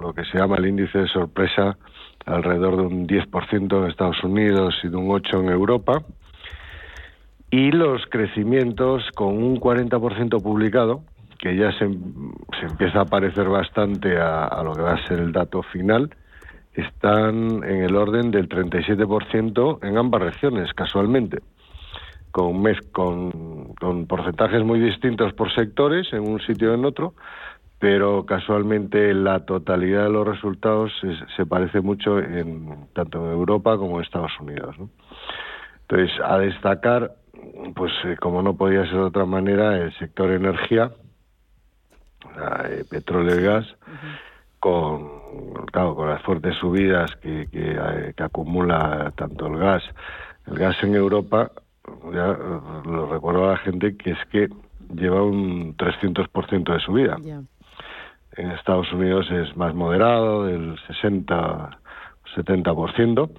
[0.00, 1.76] lo que se llama el índice de sorpresa
[2.24, 6.02] alrededor de un 10% en Estados Unidos y de un 8% en Europa.
[7.50, 11.02] Y los crecimientos con un 40% publicado,
[11.38, 11.86] que ya se,
[12.58, 16.08] se, empieza a parecer bastante a, a lo que va a ser el dato final,
[16.72, 21.40] están en el orden del 37% en ambas regiones, casualmente,
[22.30, 27.12] con, mes, con, con, porcentajes muy distintos por sectores en un sitio y en otro,
[27.78, 33.76] pero casualmente la totalidad de los resultados se, se parece mucho en, tanto en Europa
[33.76, 34.76] como en Estados Unidos.
[34.78, 34.90] ¿no?
[35.88, 37.12] Entonces, a destacar,
[37.74, 40.90] pues eh, como no podía ser de otra manera, el sector energía,
[42.68, 43.66] eh, petróleo y gas,
[44.60, 45.18] con
[45.72, 49.82] claro, con las fuertes subidas que, eh, que, acumula tanto el gas,
[50.46, 51.52] el gas en Europa,
[52.12, 52.36] ya
[52.84, 54.48] lo recuerdo a la gente que es que
[54.94, 57.16] lleva un 300% de subida.
[58.38, 61.70] En Estados Unidos es más moderado, del 60,
[62.36, 63.30] 70%.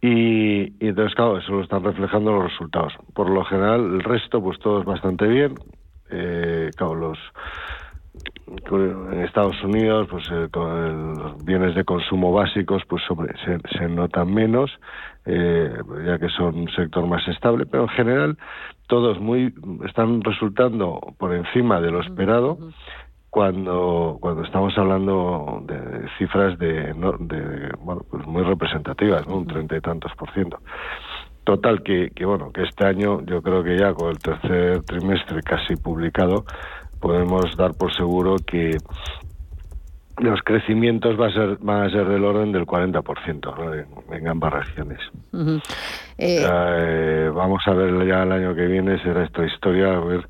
[0.00, 2.92] Y, y entonces, claro, eso lo están reflejando los resultados.
[3.14, 5.54] Por lo general, el resto, pues todo es bastante bien.
[6.10, 7.18] Eh, claro, los,
[8.70, 14.70] en Estados Unidos pues eh, los bienes de consumo básicos pues sobre, se, notan menos
[15.24, 15.72] eh,
[16.04, 18.38] ya que son un sector más estable pero en general
[18.86, 19.54] todos muy
[19.86, 22.58] están resultando por encima de lo esperado
[23.32, 29.38] cuando cuando estamos hablando de cifras de, de bueno pues muy representativas ¿no?
[29.38, 30.58] un treinta y tantos por ciento.
[31.42, 35.40] Total, que, que bueno, que este año yo creo que ya con el tercer trimestre
[35.42, 36.44] casi publicado,
[37.00, 38.76] podemos dar por seguro que
[40.22, 45.00] los crecimientos va a ser, van a ser del orden del 40% en, ambas regiones.
[46.18, 50.28] Eh, eh, vamos a ver ya el año que viene, será esta historia, a ver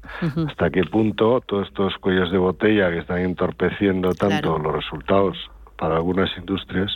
[0.48, 5.36] hasta qué punto todos estos cuellos de botella que están entorpeciendo tanto los resultados
[5.76, 6.94] para algunas industrias,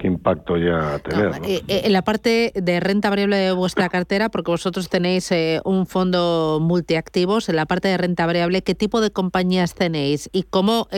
[0.00, 1.32] qué impacto ya tener.
[1.44, 5.60] Eh, eh, en la parte de renta variable de vuestra cartera, porque vosotros tenéis eh,
[5.64, 10.44] un fondo multiactivos, en la parte de renta variable, ¿qué tipo de compañías tenéis y
[10.44, 10.88] cómo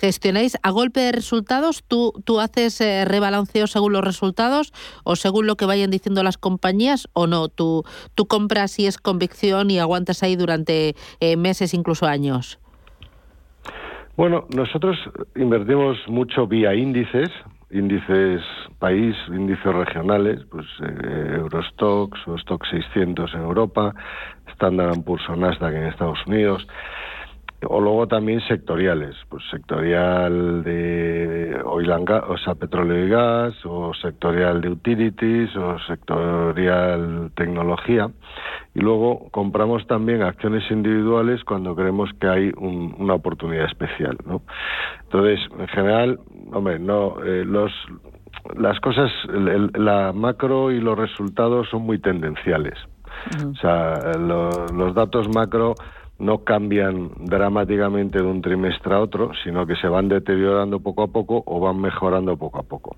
[0.00, 1.84] gestionáis a golpe de resultados?
[1.86, 4.72] ¿Tú, tú haces rebalanceo según los resultados
[5.04, 7.48] o según lo que vayan diciendo las compañías o no?
[7.48, 10.94] ¿Tú, tú compras si es convicción y aguantas ahí durante
[11.36, 12.58] meses, incluso años?
[14.16, 14.96] Bueno, nosotros
[15.34, 17.28] invertimos mucho vía índices,
[17.70, 18.42] índices
[18.78, 23.94] país, índices regionales, pues eh, Eurostox o Stock 600 en Europa,
[24.52, 26.66] Standard Poor's o Nasdaq en Estados Unidos
[27.68, 33.54] o luego también sectoriales, pues sectorial de oil and gas, o sea, petróleo y gas,
[33.64, 38.10] o sectorial de utilities, o sectorial tecnología.
[38.74, 44.42] Y luego compramos también acciones individuales cuando creemos que hay una oportunidad especial, ¿no?
[45.04, 46.20] Entonces, en general,
[46.52, 47.72] hombre, no, eh, los
[48.54, 52.78] las cosas, la macro y los resultados son muy tendenciales.
[53.44, 55.74] O sea, los datos macro
[56.18, 61.08] no cambian dramáticamente de un trimestre a otro, sino que se van deteriorando poco a
[61.08, 62.96] poco o van mejorando poco a poco.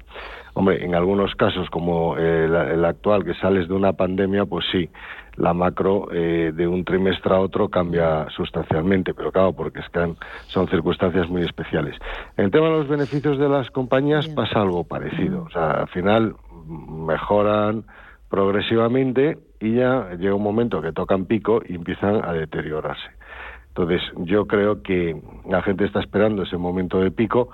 [0.54, 4.88] Hombre, en algunos casos, como el, actual, que sales de una pandemia, pues sí,
[5.36, 10.14] la macro eh, de un trimestre a otro cambia sustancialmente, pero claro, porque es que
[10.46, 11.96] son circunstancias muy especiales.
[12.36, 15.42] En el tema de los beneficios de las compañías pasa algo parecido.
[15.42, 16.34] O sea, al final
[16.68, 17.84] mejoran
[18.28, 23.10] progresivamente y ya llega un momento que tocan pico y empiezan a deteriorarse.
[23.68, 27.50] Entonces, yo creo que la gente está esperando ese momento de pico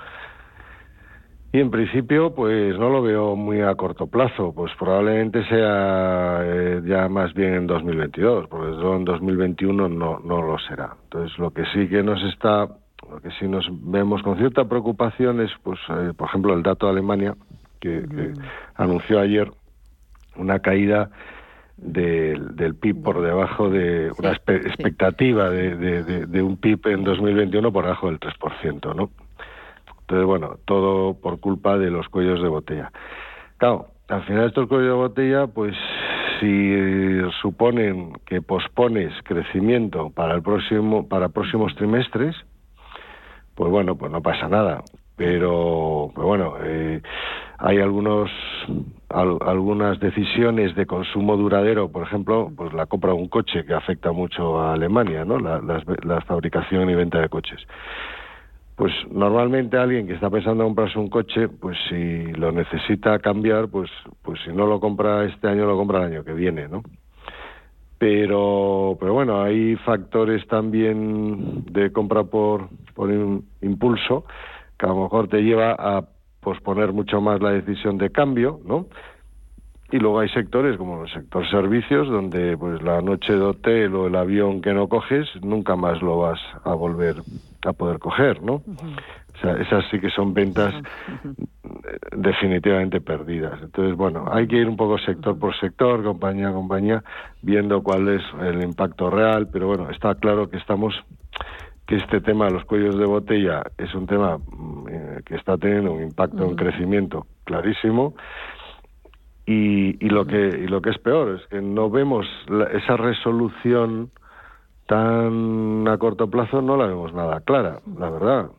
[1.55, 6.83] y en principio, pues no lo veo muy a corto plazo, pues probablemente sea eh,
[6.85, 10.97] ya más bien en 2022, porque en 2021 no, no lo será.
[11.05, 12.67] Entonces, lo que sí que nos está,
[13.09, 16.87] lo que sí nos vemos con cierta preocupación es, pues, eh, por ejemplo, el dato
[16.87, 17.37] de Alemania,
[17.79, 18.05] que,
[18.75, 19.49] anunció ayer
[20.37, 21.11] una caída
[21.77, 25.77] del, del PIB por debajo de una expectativa de,
[26.27, 29.11] de, un PIB en 2021 por debajo del 3%, ¿no?
[30.01, 32.93] Entonces, bueno, todo por culpa de los cuellos de botella.
[33.57, 35.75] Claro, al final estos cuellos de botella, pues
[36.41, 42.37] si suponen que pospones crecimiento para el próximo para próximos trimestres,
[43.55, 44.83] pues bueno, pues no pasa nada.
[45.17, 47.01] Pero, bueno, eh,
[47.59, 48.31] hay algunos
[49.15, 54.13] algunas decisiones de consumo duradero, por ejemplo, pues la compra de un coche que afecta
[54.13, 55.39] mucho a Alemania, ¿no?
[55.39, 55.61] La,
[56.03, 57.61] la fabricación y venta de coches.
[58.77, 63.69] Pues normalmente alguien que está pensando en comprarse un coche, pues si lo necesita cambiar,
[63.69, 63.89] pues,
[64.23, 66.83] pues si no lo compra este año, lo compra el año que viene, ¿no?
[67.99, 73.11] Pero, pero bueno, hay factores también de compra por, por
[73.63, 74.25] impulso
[74.77, 76.05] que a lo mejor te lleva a
[76.45, 78.87] posponer mucho más la decisión de cambio, ¿no?
[79.91, 84.07] Y luego hay sectores como el sector servicios, donde pues la noche de hotel o
[84.07, 87.17] el avión que no coges, nunca más lo vas a volver
[87.65, 88.55] a poder coger, ¿no?
[88.55, 90.75] O sea, esas sí que son ventas
[92.17, 93.61] definitivamente perdidas.
[93.63, 97.03] Entonces, bueno, hay que ir un poco sector por sector, compañía a compañía,
[97.43, 100.95] viendo cuál es el impacto real, pero bueno, está claro que estamos
[101.87, 105.57] que este tema de los cuellos de botella es un tema mm, eh, que está
[105.59, 108.15] teniendo un impacto en crecimiento clarísimo
[109.47, 112.27] y, y, lo que y lo que es peor es que no vemos
[112.73, 114.11] esa resolución
[114.87, 118.51] tan a corto plazo no la vemos nada clara, la verdad.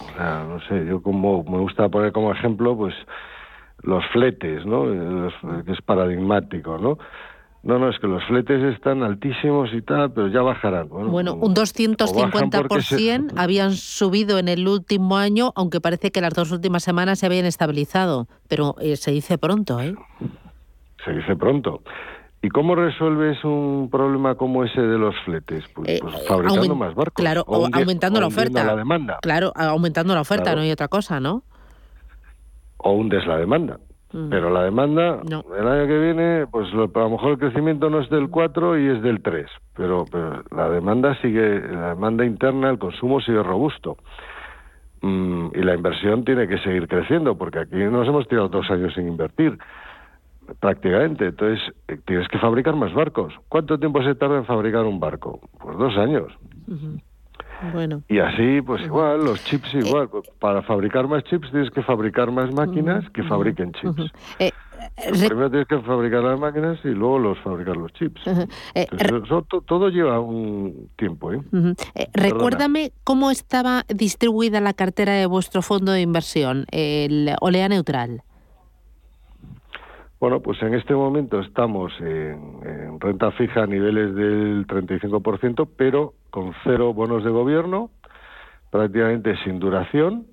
[0.00, 2.94] O sea, no sé, yo como me gusta poner como ejemplo, pues
[3.82, 4.84] los fletes, ¿no?
[5.64, 6.98] que es paradigmático, ¿no?
[7.64, 10.88] No, no, es que los fletes están altísimos y tal, pero ya bajarán.
[10.90, 16.82] Bueno, un 250% habían subido en el último año, aunque parece que las dos últimas
[16.82, 19.94] semanas se habían estabilizado, pero eh, se dice pronto, ¿eh?
[21.04, 21.80] Se dice pronto.
[22.42, 25.64] ¿Y cómo resuelves un problema como ese de los fletes?
[25.74, 27.14] Pues, eh, pues fabricando más barcos.
[27.14, 28.62] Claro, o aumentando la oferta.
[28.62, 29.18] La demanda.
[29.22, 31.44] Claro, aumentando la oferta, no hay otra cosa, ¿no?
[32.76, 33.78] O hundes la demanda.
[34.14, 34.28] Mm.
[34.30, 38.08] Pero la demanda, el año que viene, pues a lo mejor el crecimiento no es
[38.10, 39.46] del 4 y es del 3.
[39.76, 43.96] Pero, pero la demanda sigue, la demanda interna, el consumo sigue robusto.
[45.02, 48.94] Mm, y la inversión tiene que seguir creciendo, porque aquí nos hemos tirado dos años
[48.94, 49.58] sin invertir
[50.60, 51.26] prácticamente.
[51.26, 53.34] Entonces, eh, tienes que fabricar más barcos.
[53.48, 55.40] ¿Cuánto tiempo se tarda en fabricar un barco?
[55.60, 56.32] Pues dos años.
[57.72, 58.02] Bueno.
[58.08, 60.08] Y así, pues igual, los chips eh, igual.
[60.38, 64.12] Para fabricar más chips tienes que fabricar más máquinas que fabriquen chips.
[64.38, 64.52] Eh,
[65.10, 68.22] primero tienes que fabricar las máquinas y luego los fabricar los chips.
[69.66, 71.32] todo, lleva un tiempo.
[71.32, 71.40] ¿eh?
[72.12, 78.22] recuérdame cómo estaba distribuida la cartera de vuestro fondo de inversión, el Olea Neutral.
[80.24, 86.54] Bueno, pues en este momento estamos en, renta fija a niveles del 35%, pero con
[86.64, 87.90] cero bonos de gobierno,
[88.70, 90.24] prácticamente sin duración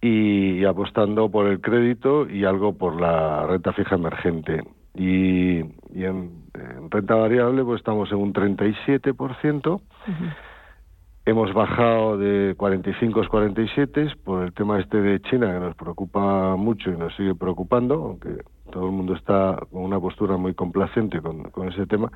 [0.00, 4.64] y, apostando por el crédito y algo por la renta fija emergente.
[4.96, 6.48] Y, en,
[6.90, 9.80] renta variable pues estamos en un 37%.
[11.24, 16.56] Hemos bajado de 45 a 47 por el tema este de China que nos preocupa
[16.56, 18.42] mucho y nos sigue preocupando, aunque
[18.74, 22.10] todo el mundo está con una postura muy complacente con, ese tema.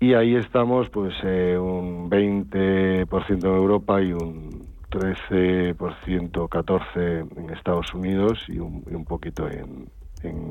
[0.00, 7.92] Y ahí estamos, pues, eh, un 20% en Europa y un 13%, 14% en Estados
[7.92, 9.90] Unidos y un, poquito en,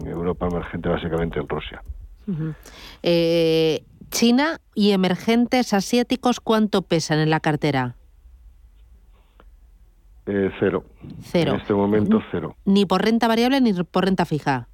[0.06, 1.84] Europa emergente, básicamente en Rusia.
[3.04, 7.96] Eh, China y emergentes asiáticos, ¿cuánto pesan en la cartera?
[10.28, 10.86] Eh, cero.
[11.22, 11.54] Cero.
[11.54, 12.56] En este momento, cero.
[12.64, 14.70] Ni por renta variable ni por renta fija.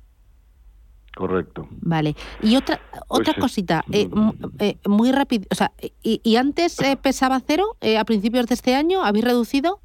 [1.22, 1.67] Correcto.
[1.82, 2.15] Vale.
[2.41, 4.09] Y otra pues otra cosita, eh,
[4.57, 9.03] eh, muy rápido, o sea, ¿y, antes eh, pesaba cero a principios de este año?
[9.03, 9.82] ¿Habéis reducido?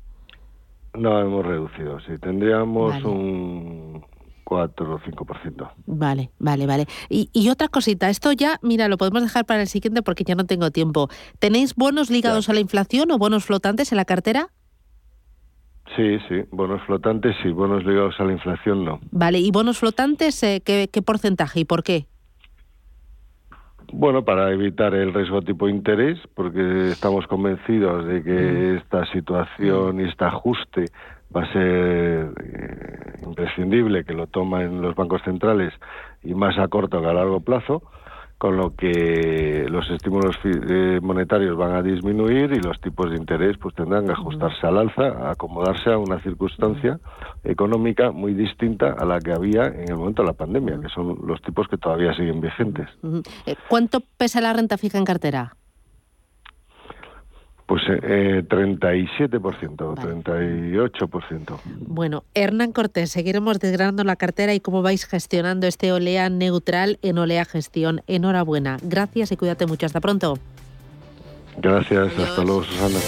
[0.95, 2.17] No, hemos reducido, sí.
[2.23, 4.03] Tendríamos un
[4.45, 5.73] 4 o 5%.
[5.85, 6.87] Vale, vale, vale.
[7.11, 10.37] Y, y, otra cosita, esto ya, mira, lo podemos dejar para el siguiente porque ya
[10.37, 11.11] no tengo tiempo.
[11.39, 14.49] ¿Tenéis bonos ligados a la inflación o bonos flotantes en la cartera?
[15.95, 18.99] Sí, sí, bonos flotantes sí, bonos ligados a la inflación no.
[19.13, 22.07] Vale, ¿y bonos flotantes eh, ¿qué, porcentaje y por qué?
[23.93, 28.77] Bueno, para evitar el riesgo tipo interés, porque estamos convencidos de que mm.
[28.79, 30.87] esta situación y este ajuste
[31.35, 35.73] va a ser eh, imprescindible, que lo tomen los bancos centrales
[36.25, 37.83] y más a corto que a largo plazo.
[38.39, 43.57] Con lo que los estímulos eh, monetarios van a disminuir y los tipos de interés
[43.59, 47.01] pues tendrán que ajustarse al alza, a acomodarse a una circunstancia
[47.45, 51.19] económica muy distinta a la que había en el momento de la pandemia, que son
[51.27, 52.89] los tipos que todavía siguen vigentes.
[53.47, 55.57] Eh, ¿Cuánto pesa la renta fija en cartera?
[57.67, 59.31] Pues eh, 37%,
[59.77, 61.61] 38%.
[61.81, 67.19] Bueno, Hernán Cortés, seguiremos desgranando la cartera y cómo vais gestionando este OLEA neutral en
[67.19, 68.03] OLEA Gestión.
[68.07, 68.77] Enhorabuena.
[68.83, 69.87] Gracias y cuídate mucho.
[69.87, 70.39] Hasta pronto.
[71.59, 72.17] Gracias.
[72.19, 72.99] Hasta luego, Susana.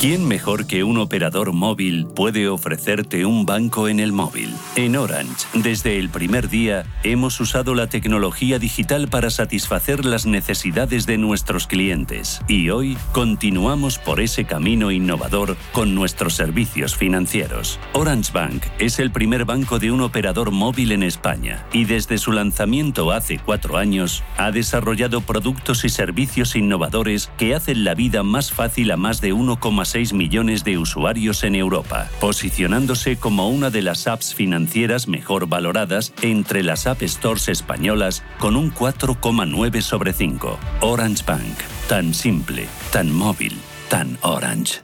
[0.00, 4.48] ¿Quién mejor que un operador móvil puede ofrecerte un banco en el móvil?
[4.74, 11.04] En Orange, desde el primer día, hemos usado la tecnología digital para satisfacer las necesidades
[11.04, 17.78] de nuestros clientes y hoy continuamos por ese camino innovador con nuestros servicios financieros.
[17.92, 22.32] Orange Bank es el primer banco de un operador móvil en España y desde su
[22.32, 28.50] lanzamiento hace cuatro años ha desarrollado productos y servicios innovadores que hacen la vida más
[28.50, 34.06] fácil a más de 1,6 millones de usuarios en Europa, posicionándose como una de las
[34.06, 40.58] apps financieras mejor valoradas entre las App Stores españolas con un 4,9 sobre 5.
[40.80, 44.82] Orange Bank, tan simple, tan móvil, tan orange.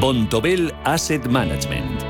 [0.00, 2.09] Bontobel Asset Management.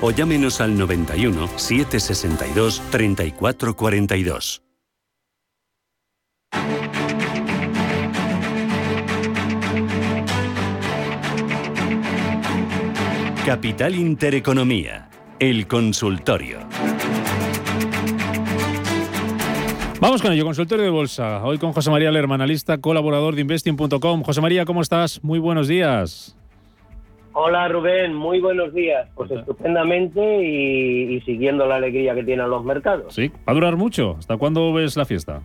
[0.01, 4.61] o llámenos al 91 762 3442.
[13.45, 16.59] Capital Intereconomía, el consultorio.
[19.99, 21.43] Vamos con ello, consultorio de bolsa.
[21.43, 24.23] Hoy con José María Lerma, analista, colaborador de investing.com.
[24.23, 25.23] José María, ¿cómo estás?
[25.23, 26.35] Muy buenos días.
[27.33, 29.07] Hola Rubén, muy buenos días.
[29.15, 33.13] Pues estupendamente y, y siguiendo la alegría que tienen los mercados.
[33.13, 34.15] Sí, va a durar mucho.
[34.19, 35.41] ¿Hasta cuándo ves la fiesta?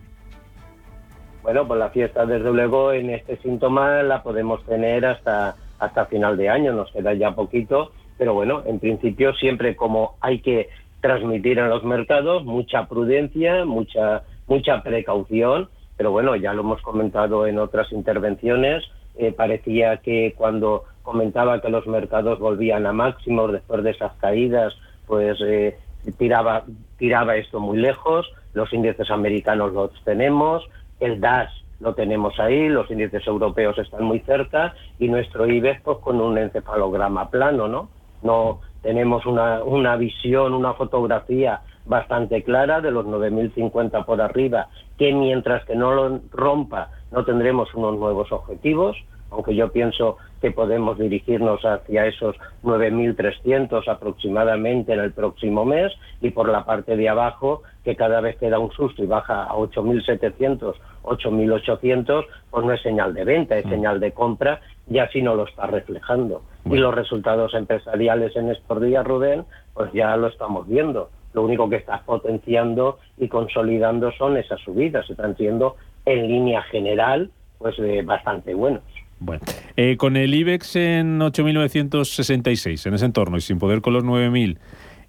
[1.47, 6.35] Bueno, pues la fiesta desde luego en este síntoma la podemos tener hasta, hasta final
[6.35, 10.67] de año, nos queda ya poquito, pero bueno, en principio siempre como hay que
[10.99, 17.47] transmitir en los mercados, mucha prudencia, mucha, mucha precaución, pero bueno, ya lo hemos comentado
[17.47, 18.83] en otras intervenciones,
[19.15, 24.73] eh, parecía que cuando comentaba que los mercados volvían a máximos después de esas caídas,
[25.05, 25.79] pues eh,
[26.17, 26.65] tiraba,
[26.97, 30.67] tiraba esto muy lejos, los índices americanos los tenemos,
[30.99, 31.49] el DAS
[31.79, 36.37] lo tenemos ahí, los índices europeos están muy cerca y nuestro IBEX pues con un
[36.37, 37.87] encefalograma plano, ¿no?
[38.21, 45.13] No tenemos una, una visión, una fotografía bastante clara de los 9.050 por arriba, que
[45.13, 48.97] mientras que no lo rompa no tendremos unos nuevos objetivos,
[49.31, 56.31] aunque yo pienso que podemos dirigirnos hacia esos 9.300 aproximadamente en el próximo mes y
[56.31, 59.53] por la parte de abajo que cada vez que da un susto y baja a
[59.53, 65.35] 8.700, 8.800, pues no es señal de venta, es señal de compra y así no
[65.35, 66.41] lo está reflejando.
[66.65, 71.09] Y los resultados empresariales en estos días, Rubén, pues ya lo estamos viendo.
[71.33, 75.75] Lo único que está potenciando y consolidando son esas subidas, están siendo
[76.05, 78.83] en línea general pues eh, bastante buenos.
[79.19, 79.41] Bueno,
[79.75, 84.57] eh, con el IBEX en 8.966, en ese entorno, y sin poder con los 9.000,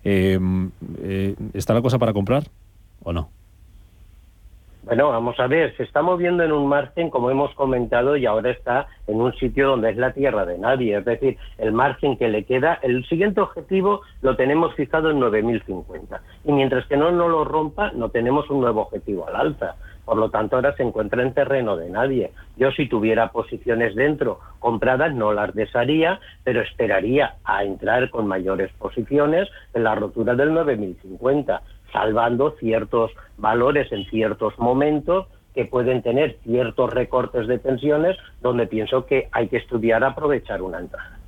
[0.04, 0.38] eh,
[1.02, 2.44] eh, ¿está la cosa para comprar?
[3.02, 3.30] o no?
[4.84, 8.50] Bueno, vamos a ver, se está moviendo en un margen, como hemos comentado, y ahora
[8.50, 10.96] está en un sitio donde es la tierra de nadie.
[10.96, 16.20] Es decir, el margen que le queda, el siguiente objetivo lo tenemos fijado en 9.050.
[16.44, 19.76] Y mientras que no, no lo rompa, no tenemos un nuevo objetivo al alza.
[20.08, 22.32] Por lo tanto, ahora se encuentra en terreno de nadie.
[22.56, 28.72] Yo si tuviera posiciones dentro compradas no las desharía, pero esperaría a entrar con mayores
[28.78, 31.60] posiciones en la rotura del 9050
[31.92, 39.04] salvando ciertos valores en ciertos momentos que pueden tener ciertos recortes de tensiones donde pienso
[39.04, 41.18] que hay que estudiar aprovechar una entrada.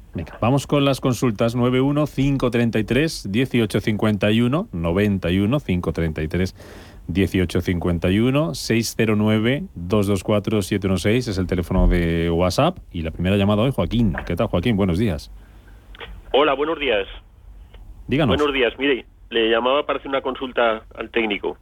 [0.40, 6.54] Vamos con las consultas 91 533 1851 91 533
[7.12, 14.14] 1851 609 224 716 es el teléfono de WhatsApp y la primera llamada hoy Joaquín.
[14.26, 14.76] ¿Qué tal Joaquín?
[14.76, 15.30] Buenos días.
[16.32, 17.06] Hola, buenos días.
[18.06, 18.36] Díganos.
[18.36, 21.58] Buenos días, mire, le llamaba para hacer una consulta al técnico,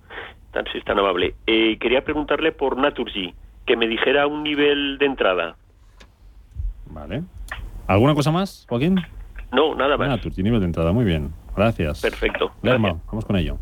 [0.53, 1.35] tan, si es tan amable.
[1.47, 3.35] Eh, quería preguntarle por Naturgy,
[3.67, 5.57] que me dijera un nivel de entrada.
[6.87, 7.23] Vale.
[7.87, 8.97] ¿Alguna cosa más, Joaquín?
[9.53, 10.09] No, nada más.
[10.09, 11.33] Naturgy, nivel de entrada, muy bien.
[11.57, 12.01] Gracias.
[12.01, 12.53] Perfecto.
[12.63, 13.59] Lerma, vamos con ello.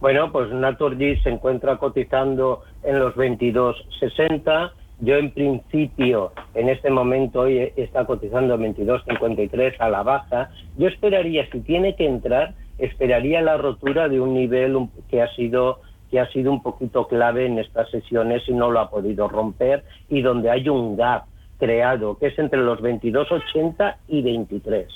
[0.00, 4.70] Bueno, pues Naturgy se encuentra cotizando en los 22.60.
[5.00, 10.50] Yo en principio, en este momento, hoy está cotizando 22.53 a la baja.
[10.76, 15.80] Yo esperaría, si tiene que entrar, esperaría la rotura de un nivel que ha sido
[16.10, 19.84] que ha sido un poquito clave en estas sesiones y no lo ha podido romper
[20.08, 21.24] y donde hay un gap
[21.58, 24.88] creado que es entre los 22.80 y 23.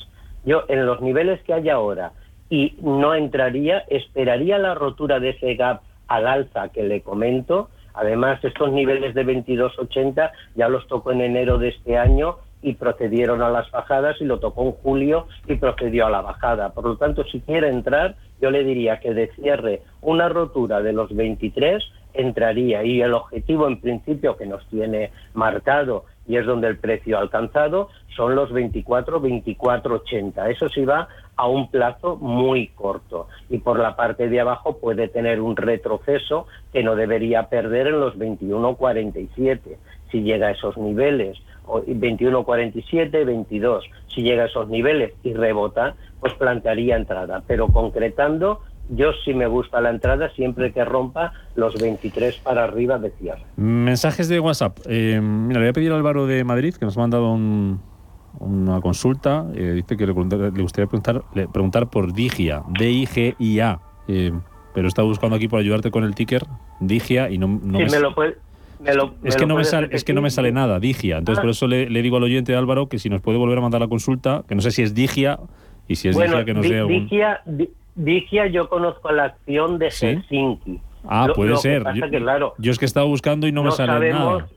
[0.47, 2.13] Yo en los niveles que hay ahora
[2.53, 7.71] y no entraría, esperaría la rotura de ese gap al alza que le comento.
[7.95, 13.41] Además, estos niveles de 22.80 ya los tocó en enero de este año y procedieron
[13.41, 16.75] a las bajadas y lo tocó en julio y procedió a la bajada.
[16.75, 20.93] Por lo tanto, si quiere entrar, yo le diría que de cierre una rotura de
[20.93, 21.83] los 23
[22.13, 27.19] entraría y el objetivo en principio que nos tiene marcado y es donde el precio
[27.19, 30.51] alcanzado son los 24, 24, 80.
[30.51, 33.29] Eso sí va a un plazo muy corto.
[33.49, 38.01] Y por la parte de abajo puede tener un retroceso que no debería perder en
[38.01, 39.79] los 21, 47
[40.11, 41.39] si llega a esos niveles.
[41.65, 47.43] O 21, 47, 22 si llega a esos niveles y rebota pues plantearía entrada.
[47.47, 48.61] Pero concretando
[48.95, 53.43] yo sí me gusta la entrada siempre que rompa los 23 para arriba de cierre.
[53.57, 54.79] Mensajes de WhatsApp.
[54.87, 57.81] Eh, mira, le voy a pedir a Álvaro de Madrid, que nos ha mandado un-
[58.41, 59.47] una consulta.
[59.55, 63.81] Eh, dice que le, gustaría preguntar, le- preguntar por Digia, D-I-G-I-A.
[64.09, 64.33] Eh,
[64.75, 66.43] pero está buscando aquí por ayudarte con el ticker,
[66.81, 68.37] Digia, y no, no Sí, me, me lo puede-
[68.81, 71.19] me lo- es, que no me sale, es que no me sale nada, Digia.
[71.19, 71.43] Entonces, Ah.
[71.43, 73.81] por eso le, le digo al oyente Álvaro que si nos puede volver a mandar
[73.81, 75.39] la consulta, que no sé si es Digia,
[75.89, 76.93] y si es bueno, Digia, que nos dé algún...
[77.05, 80.07] Digia, Di- Digia yo conozco la acción de ¿Sí?
[80.07, 80.81] Helsinki.
[81.07, 81.83] Ah, Lo- puede lo que ser.
[81.83, 84.39] pasa Yo, que, claro, yo es que he estado buscando y no, me sale sabemos
[84.43, 84.49] nada.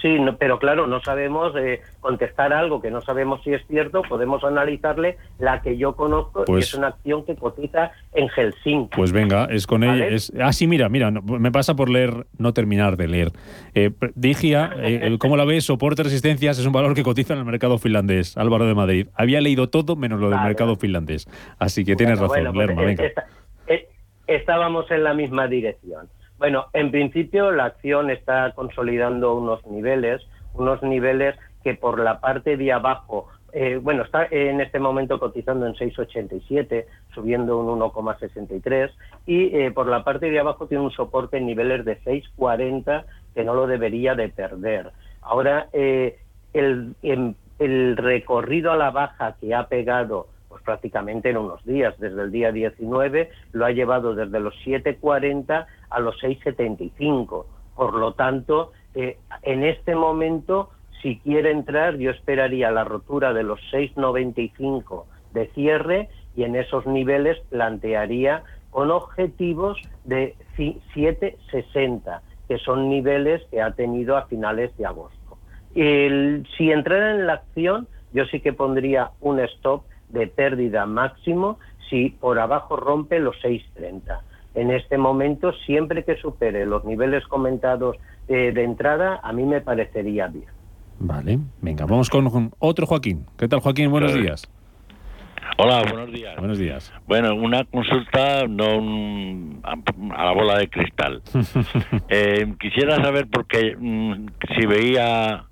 [0.00, 4.02] Sí, no- pero claro, no sabemos eh, contestar algo que no sabemos si es cierto,
[4.02, 8.96] podemos analizarle la que yo conozco y Pues- es una acción que cotiza en Helsinki.
[8.96, 10.04] Pues venga, es con ella.
[10.04, 10.14] ¿Vale?
[10.14, 13.32] Es, ah, sí, mira, mira, no, me pasa por leer, no terminar de leer.
[13.74, 15.64] Eh, Digia, eh, ¿cómo la ves?
[15.64, 18.36] Soporte, resistencias, es un valor que cotiza en el mercado finlandés.
[18.38, 19.08] Álvaro de Madrid.
[19.16, 21.26] Había leído todo menos lo del Vale, mercado finlandés.
[21.58, 23.04] Así que tienes razón, bueno, pues, Lerma, eh, venga.
[23.04, 23.26] esta-
[23.66, 23.88] eh,
[24.28, 26.08] estábamos en la misma dirección.
[26.38, 30.22] Bueno, en principio la acción está consolidando unos niveles,
[30.54, 35.66] unos niveles que por la parte de abajo, eh, bueno, está en este momento cotizando
[35.66, 38.90] en 6,87, subiendo un 1,63,
[39.26, 43.42] y eh, por la parte de abajo tiene un soporte en niveles de 6,40 que
[43.42, 44.92] no lo debería de perder.
[45.22, 46.20] Ahora, eh,
[46.52, 50.28] el, em- el recorrido a la baja que ha pegado
[50.58, 55.66] pues prácticamente en unos días, desde el día 19, lo ha llevado desde los 7.40
[55.90, 57.46] a los 6.75.
[57.74, 60.70] Por lo tanto, eh, en este momento,
[61.02, 66.86] si quiere entrar, yo esperaría la rotura de los 6.95 de cierre y en esos
[66.86, 74.76] niveles plantearía con objetivos de ci- 7.60, que son niveles que ha tenido a finales
[74.76, 75.38] de agosto.
[75.74, 81.58] El- si entrara en la acción, yo sí que pondría un stop de pérdida máximo
[81.90, 84.20] si por abajo rompe los 6.30.
[84.54, 87.96] En este momento, siempre que supere los niveles comentados
[88.28, 90.46] eh, de entrada, a mí me parecería bien.
[91.00, 93.24] Vale, venga, vamos con, con otro Joaquín.
[93.36, 93.90] ¿Qué tal, Joaquín?
[93.90, 94.48] Buenos días.
[95.56, 96.36] Hola, buenos días.
[96.36, 96.92] Buenos días.
[97.06, 99.74] Bueno, una consulta no un- a,
[100.20, 101.22] a la bola de cristal.
[102.10, 105.44] Eh, quisiera saber porque mm, si veía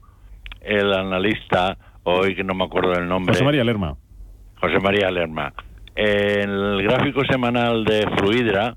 [0.62, 3.34] el analista hoy que no me acuerdo del nombre.
[3.34, 3.96] José María Lerma.
[4.60, 5.52] José María Lerma.
[5.94, 8.76] En el gráfico semanal de Fluidra,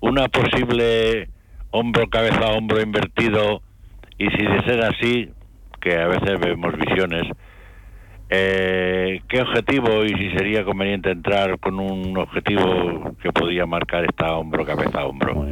[0.00, 1.28] una posible
[1.70, 3.62] hombro, cabeza, hombro invertido,
[4.18, 5.30] y si de ser así,
[5.80, 7.24] que a veces vemos visiones,
[8.30, 14.34] eh, ¿qué objetivo y si sería conveniente entrar con un objetivo que podría marcar esta
[14.34, 15.46] hombro, cabeza, hombro?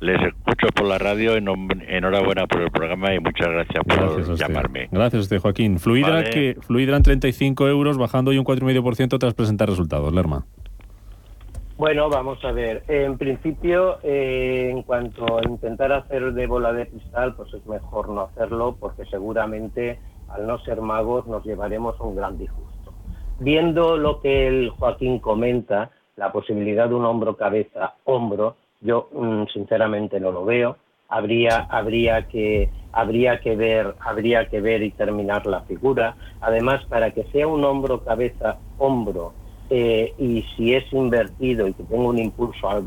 [0.00, 4.88] Les escucho por la radio, enhorabuena por el programa y muchas gracias por llamarme.
[4.90, 5.78] Gracias a usted, Joaquín.
[5.78, 10.12] Fluidra, que, Fluidra en 35 euros, bajando hoy un 4,5% tras presentar resultados.
[10.14, 10.46] Lerma.
[11.76, 12.82] Bueno, vamos a ver.
[12.88, 18.08] En principio, eh, en cuanto a intentar hacer de bola de cristal, pues es mejor
[18.08, 19.98] no hacerlo porque seguramente
[20.28, 22.92] al no ser magos nos llevaremos un gran disgusto.
[23.38, 30.32] Viendo lo que el Joaquín comenta, la posibilidad de un hombro-cabeza-hombro, yo mm, sinceramente no
[30.32, 30.76] lo veo.
[31.08, 36.16] Habría, habría, que, habría, que ver, habría que ver y terminar la figura.
[36.40, 39.32] Además, para que sea un hombro, cabeza, hombro,
[39.70, 42.84] eh, y si es invertido y que tenga un impulso al,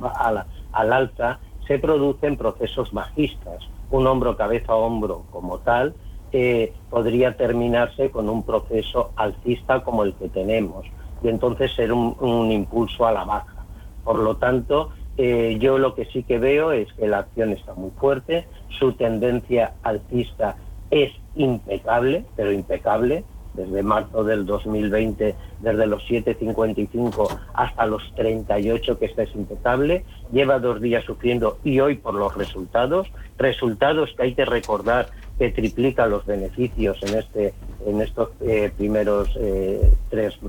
[0.72, 3.64] al, alza, se producen procesos bajistas.
[3.92, 5.94] Un hombro, cabeza, hombro como tal
[6.32, 10.86] eh, podría terminarse con un proceso alcista como el que tenemos
[11.22, 13.66] y entonces ser un, un impulso a la baja.
[14.04, 17.74] Por lo tanto, eh, yo lo que sí que veo es que la acción está
[17.74, 18.48] muy fuerte,
[18.80, 20.56] su tendencia alcista
[20.90, 29.06] es impecable, pero impecable, desde marzo del 2020, desde los 7,55 hasta los 38, que
[29.06, 33.08] está es impecable, lleva dos días sufriendo y hoy por los resultados,
[33.38, 35.08] resultados que hay que recordar
[35.38, 37.54] que triplica los beneficios en este
[37.86, 40.40] en estos eh, primeros eh, tres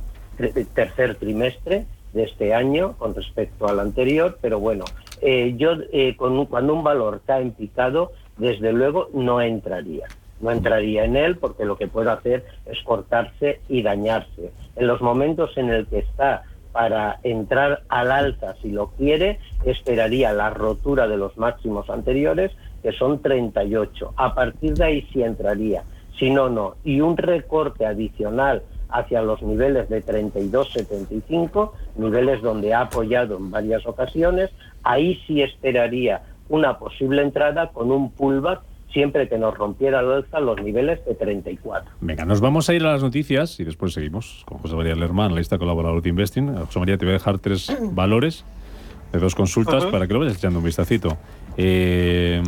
[0.75, 4.85] tercer trimestre de este año con respecto al anterior, pero bueno,
[5.21, 10.07] eh, yo eh, con cuando un valor está en picado, desde luego no entraría.
[10.41, 14.53] No entraría en él porque lo que puede hacer es cortarse y dañarse.
[14.77, 20.33] En los momentos en el que está para entrar al alza, si lo quiere, esperaría
[20.33, 22.51] la rotura de los máximos anteriores,
[22.83, 24.13] que son 38.
[24.17, 25.85] A partir de ahí sí entraría.
[26.19, 26.75] Si no, no.
[26.85, 28.63] Y un recorte adicional
[28.95, 34.51] hacia los niveles de 32-75, niveles donde ha apoyado en varias ocasiones,
[34.85, 38.61] ahí sí esperaría una posible entrada con un pullback
[38.93, 41.91] siempre que nos rompiera al alza los niveles de 34.
[42.01, 45.27] Venga, nos vamos a ir a las noticias y después seguimos con José María Lerman,
[45.27, 46.55] analista colaborador de Investing.
[46.67, 48.45] José María, te voy a dejar tres valores
[49.13, 51.17] de dos consultas para que lo vayas echando un vistacito.
[51.57, 52.43] Eh,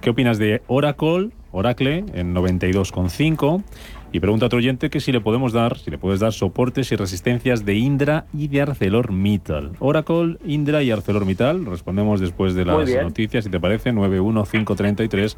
[0.00, 3.62] ¿Qué opinas de Oracle, Oracle en 92,5?
[4.10, 6.90] Y pregunta a otro oyente que si le podemos dar, si le puedes dar soportes
[6.92, 9.72] y resistencias de Indra y de ArcelorMittal.
[9.80, 11.66] Oracle, Indra y ArcelorMittal.
[11.66, 15.36] Respondemos después de las noticias, si te parece, 91533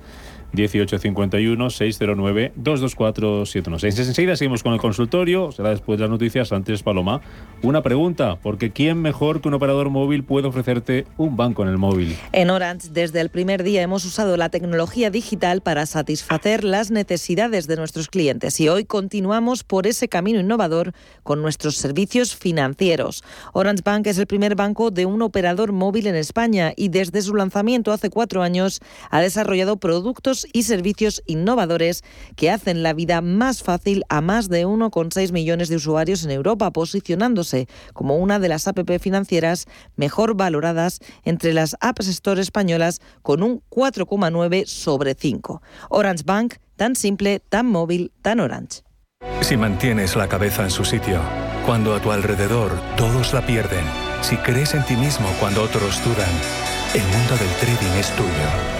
[0.52, 4.08] 1851 609 224 716.
[4.08, 6.52] Enseguida seguimos con el consultorio, será después de las noticias.
[6.52, 7.20] Antes, Paloma,
[7.62, 11.78] una pregunta, porque ¿quién mejor que un operador móvil puede ofrecerte un banco en el
[11.78, 12.16] móvil?
[12.32, 17.66] En Orange, desde el primer día hemos usado la tecnología digital para satisfacer las necesidades
[17.66, 20.92] de nuestros clientes y hoy continuamos por ese camino innovador
[21.22, 23.22] con nuestros servicios financieros.
[23.52, 27.34] Orange Bank es el primer banco de un operador móvil en España y desde su
[27.34, 28.80] lanzamiento hace cuatro años
[29.10, 29.76] ha desarrollado
[30.40, 32.02] productos y servicios innovadores
[32.36, 36.70] que hacen la vida más fácil a más de 1,6 millones de usuarios en Europa,
[36.70, 39.66] posicionándose como una de las APP financieras
[39.96, 45.62] mejor valoradas entre las App Store españolas con un 4,9 sobre 5.
[45.90, 48.82] Orange Bank, tan simple, tan móvil, tan Orange.
[49.42, 51.20] Si mantienes la cabeza en su sitio,
[51.66, 53.84] cuando a tu alrededor todos la pierden,
[54.22, 56.30] si crees en ti mismo cuando otros dudan,
[56.94, 58.79] el mundo del trading es tuyo.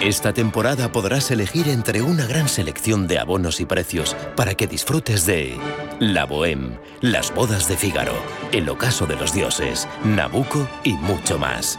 [0.00, 5.26] Esta temporada podrás elegir entre una gran selección de abonos y precios para que disfrutes
[5.26, 5.58] de
[5.98, 8.14] La Bohème, Las Bodas de Fígaro,
[8.50, 11.78] El Ocaso de los Dioses, Nabucco y mucho más.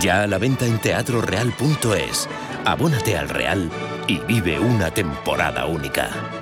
[0.00, 2.28] Ya a la venta en teatroreal.es.
[2.64, 3.70] Abónate al Real
[4.08, 6.41] y vive una temporada única.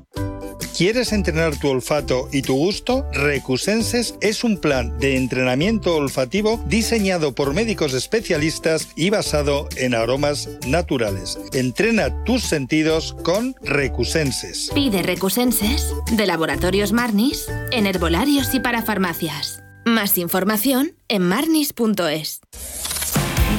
[0.77, 3.05] ¿Quieres entrenar tu olfato y tu gusto?
[3.13, 10.49] Recusenses es un plan de entrenamiento olfativo diseñado por médicos especialistas y basado en aromas
[10.65, 11.39] naturales.
[11.53, 14.71] Entrena tus sentidos con Recusenses.
[14.73, 19.61] Pide Recusenses de Laboratorios Marnis en herbolarios y para farmacias.
[19.85, 22.41] Más información en marnis.es.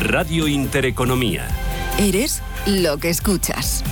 [0.00, 1.48] Radio Intereconomía.
[1.98, 3.84] Eres lo que escuchas.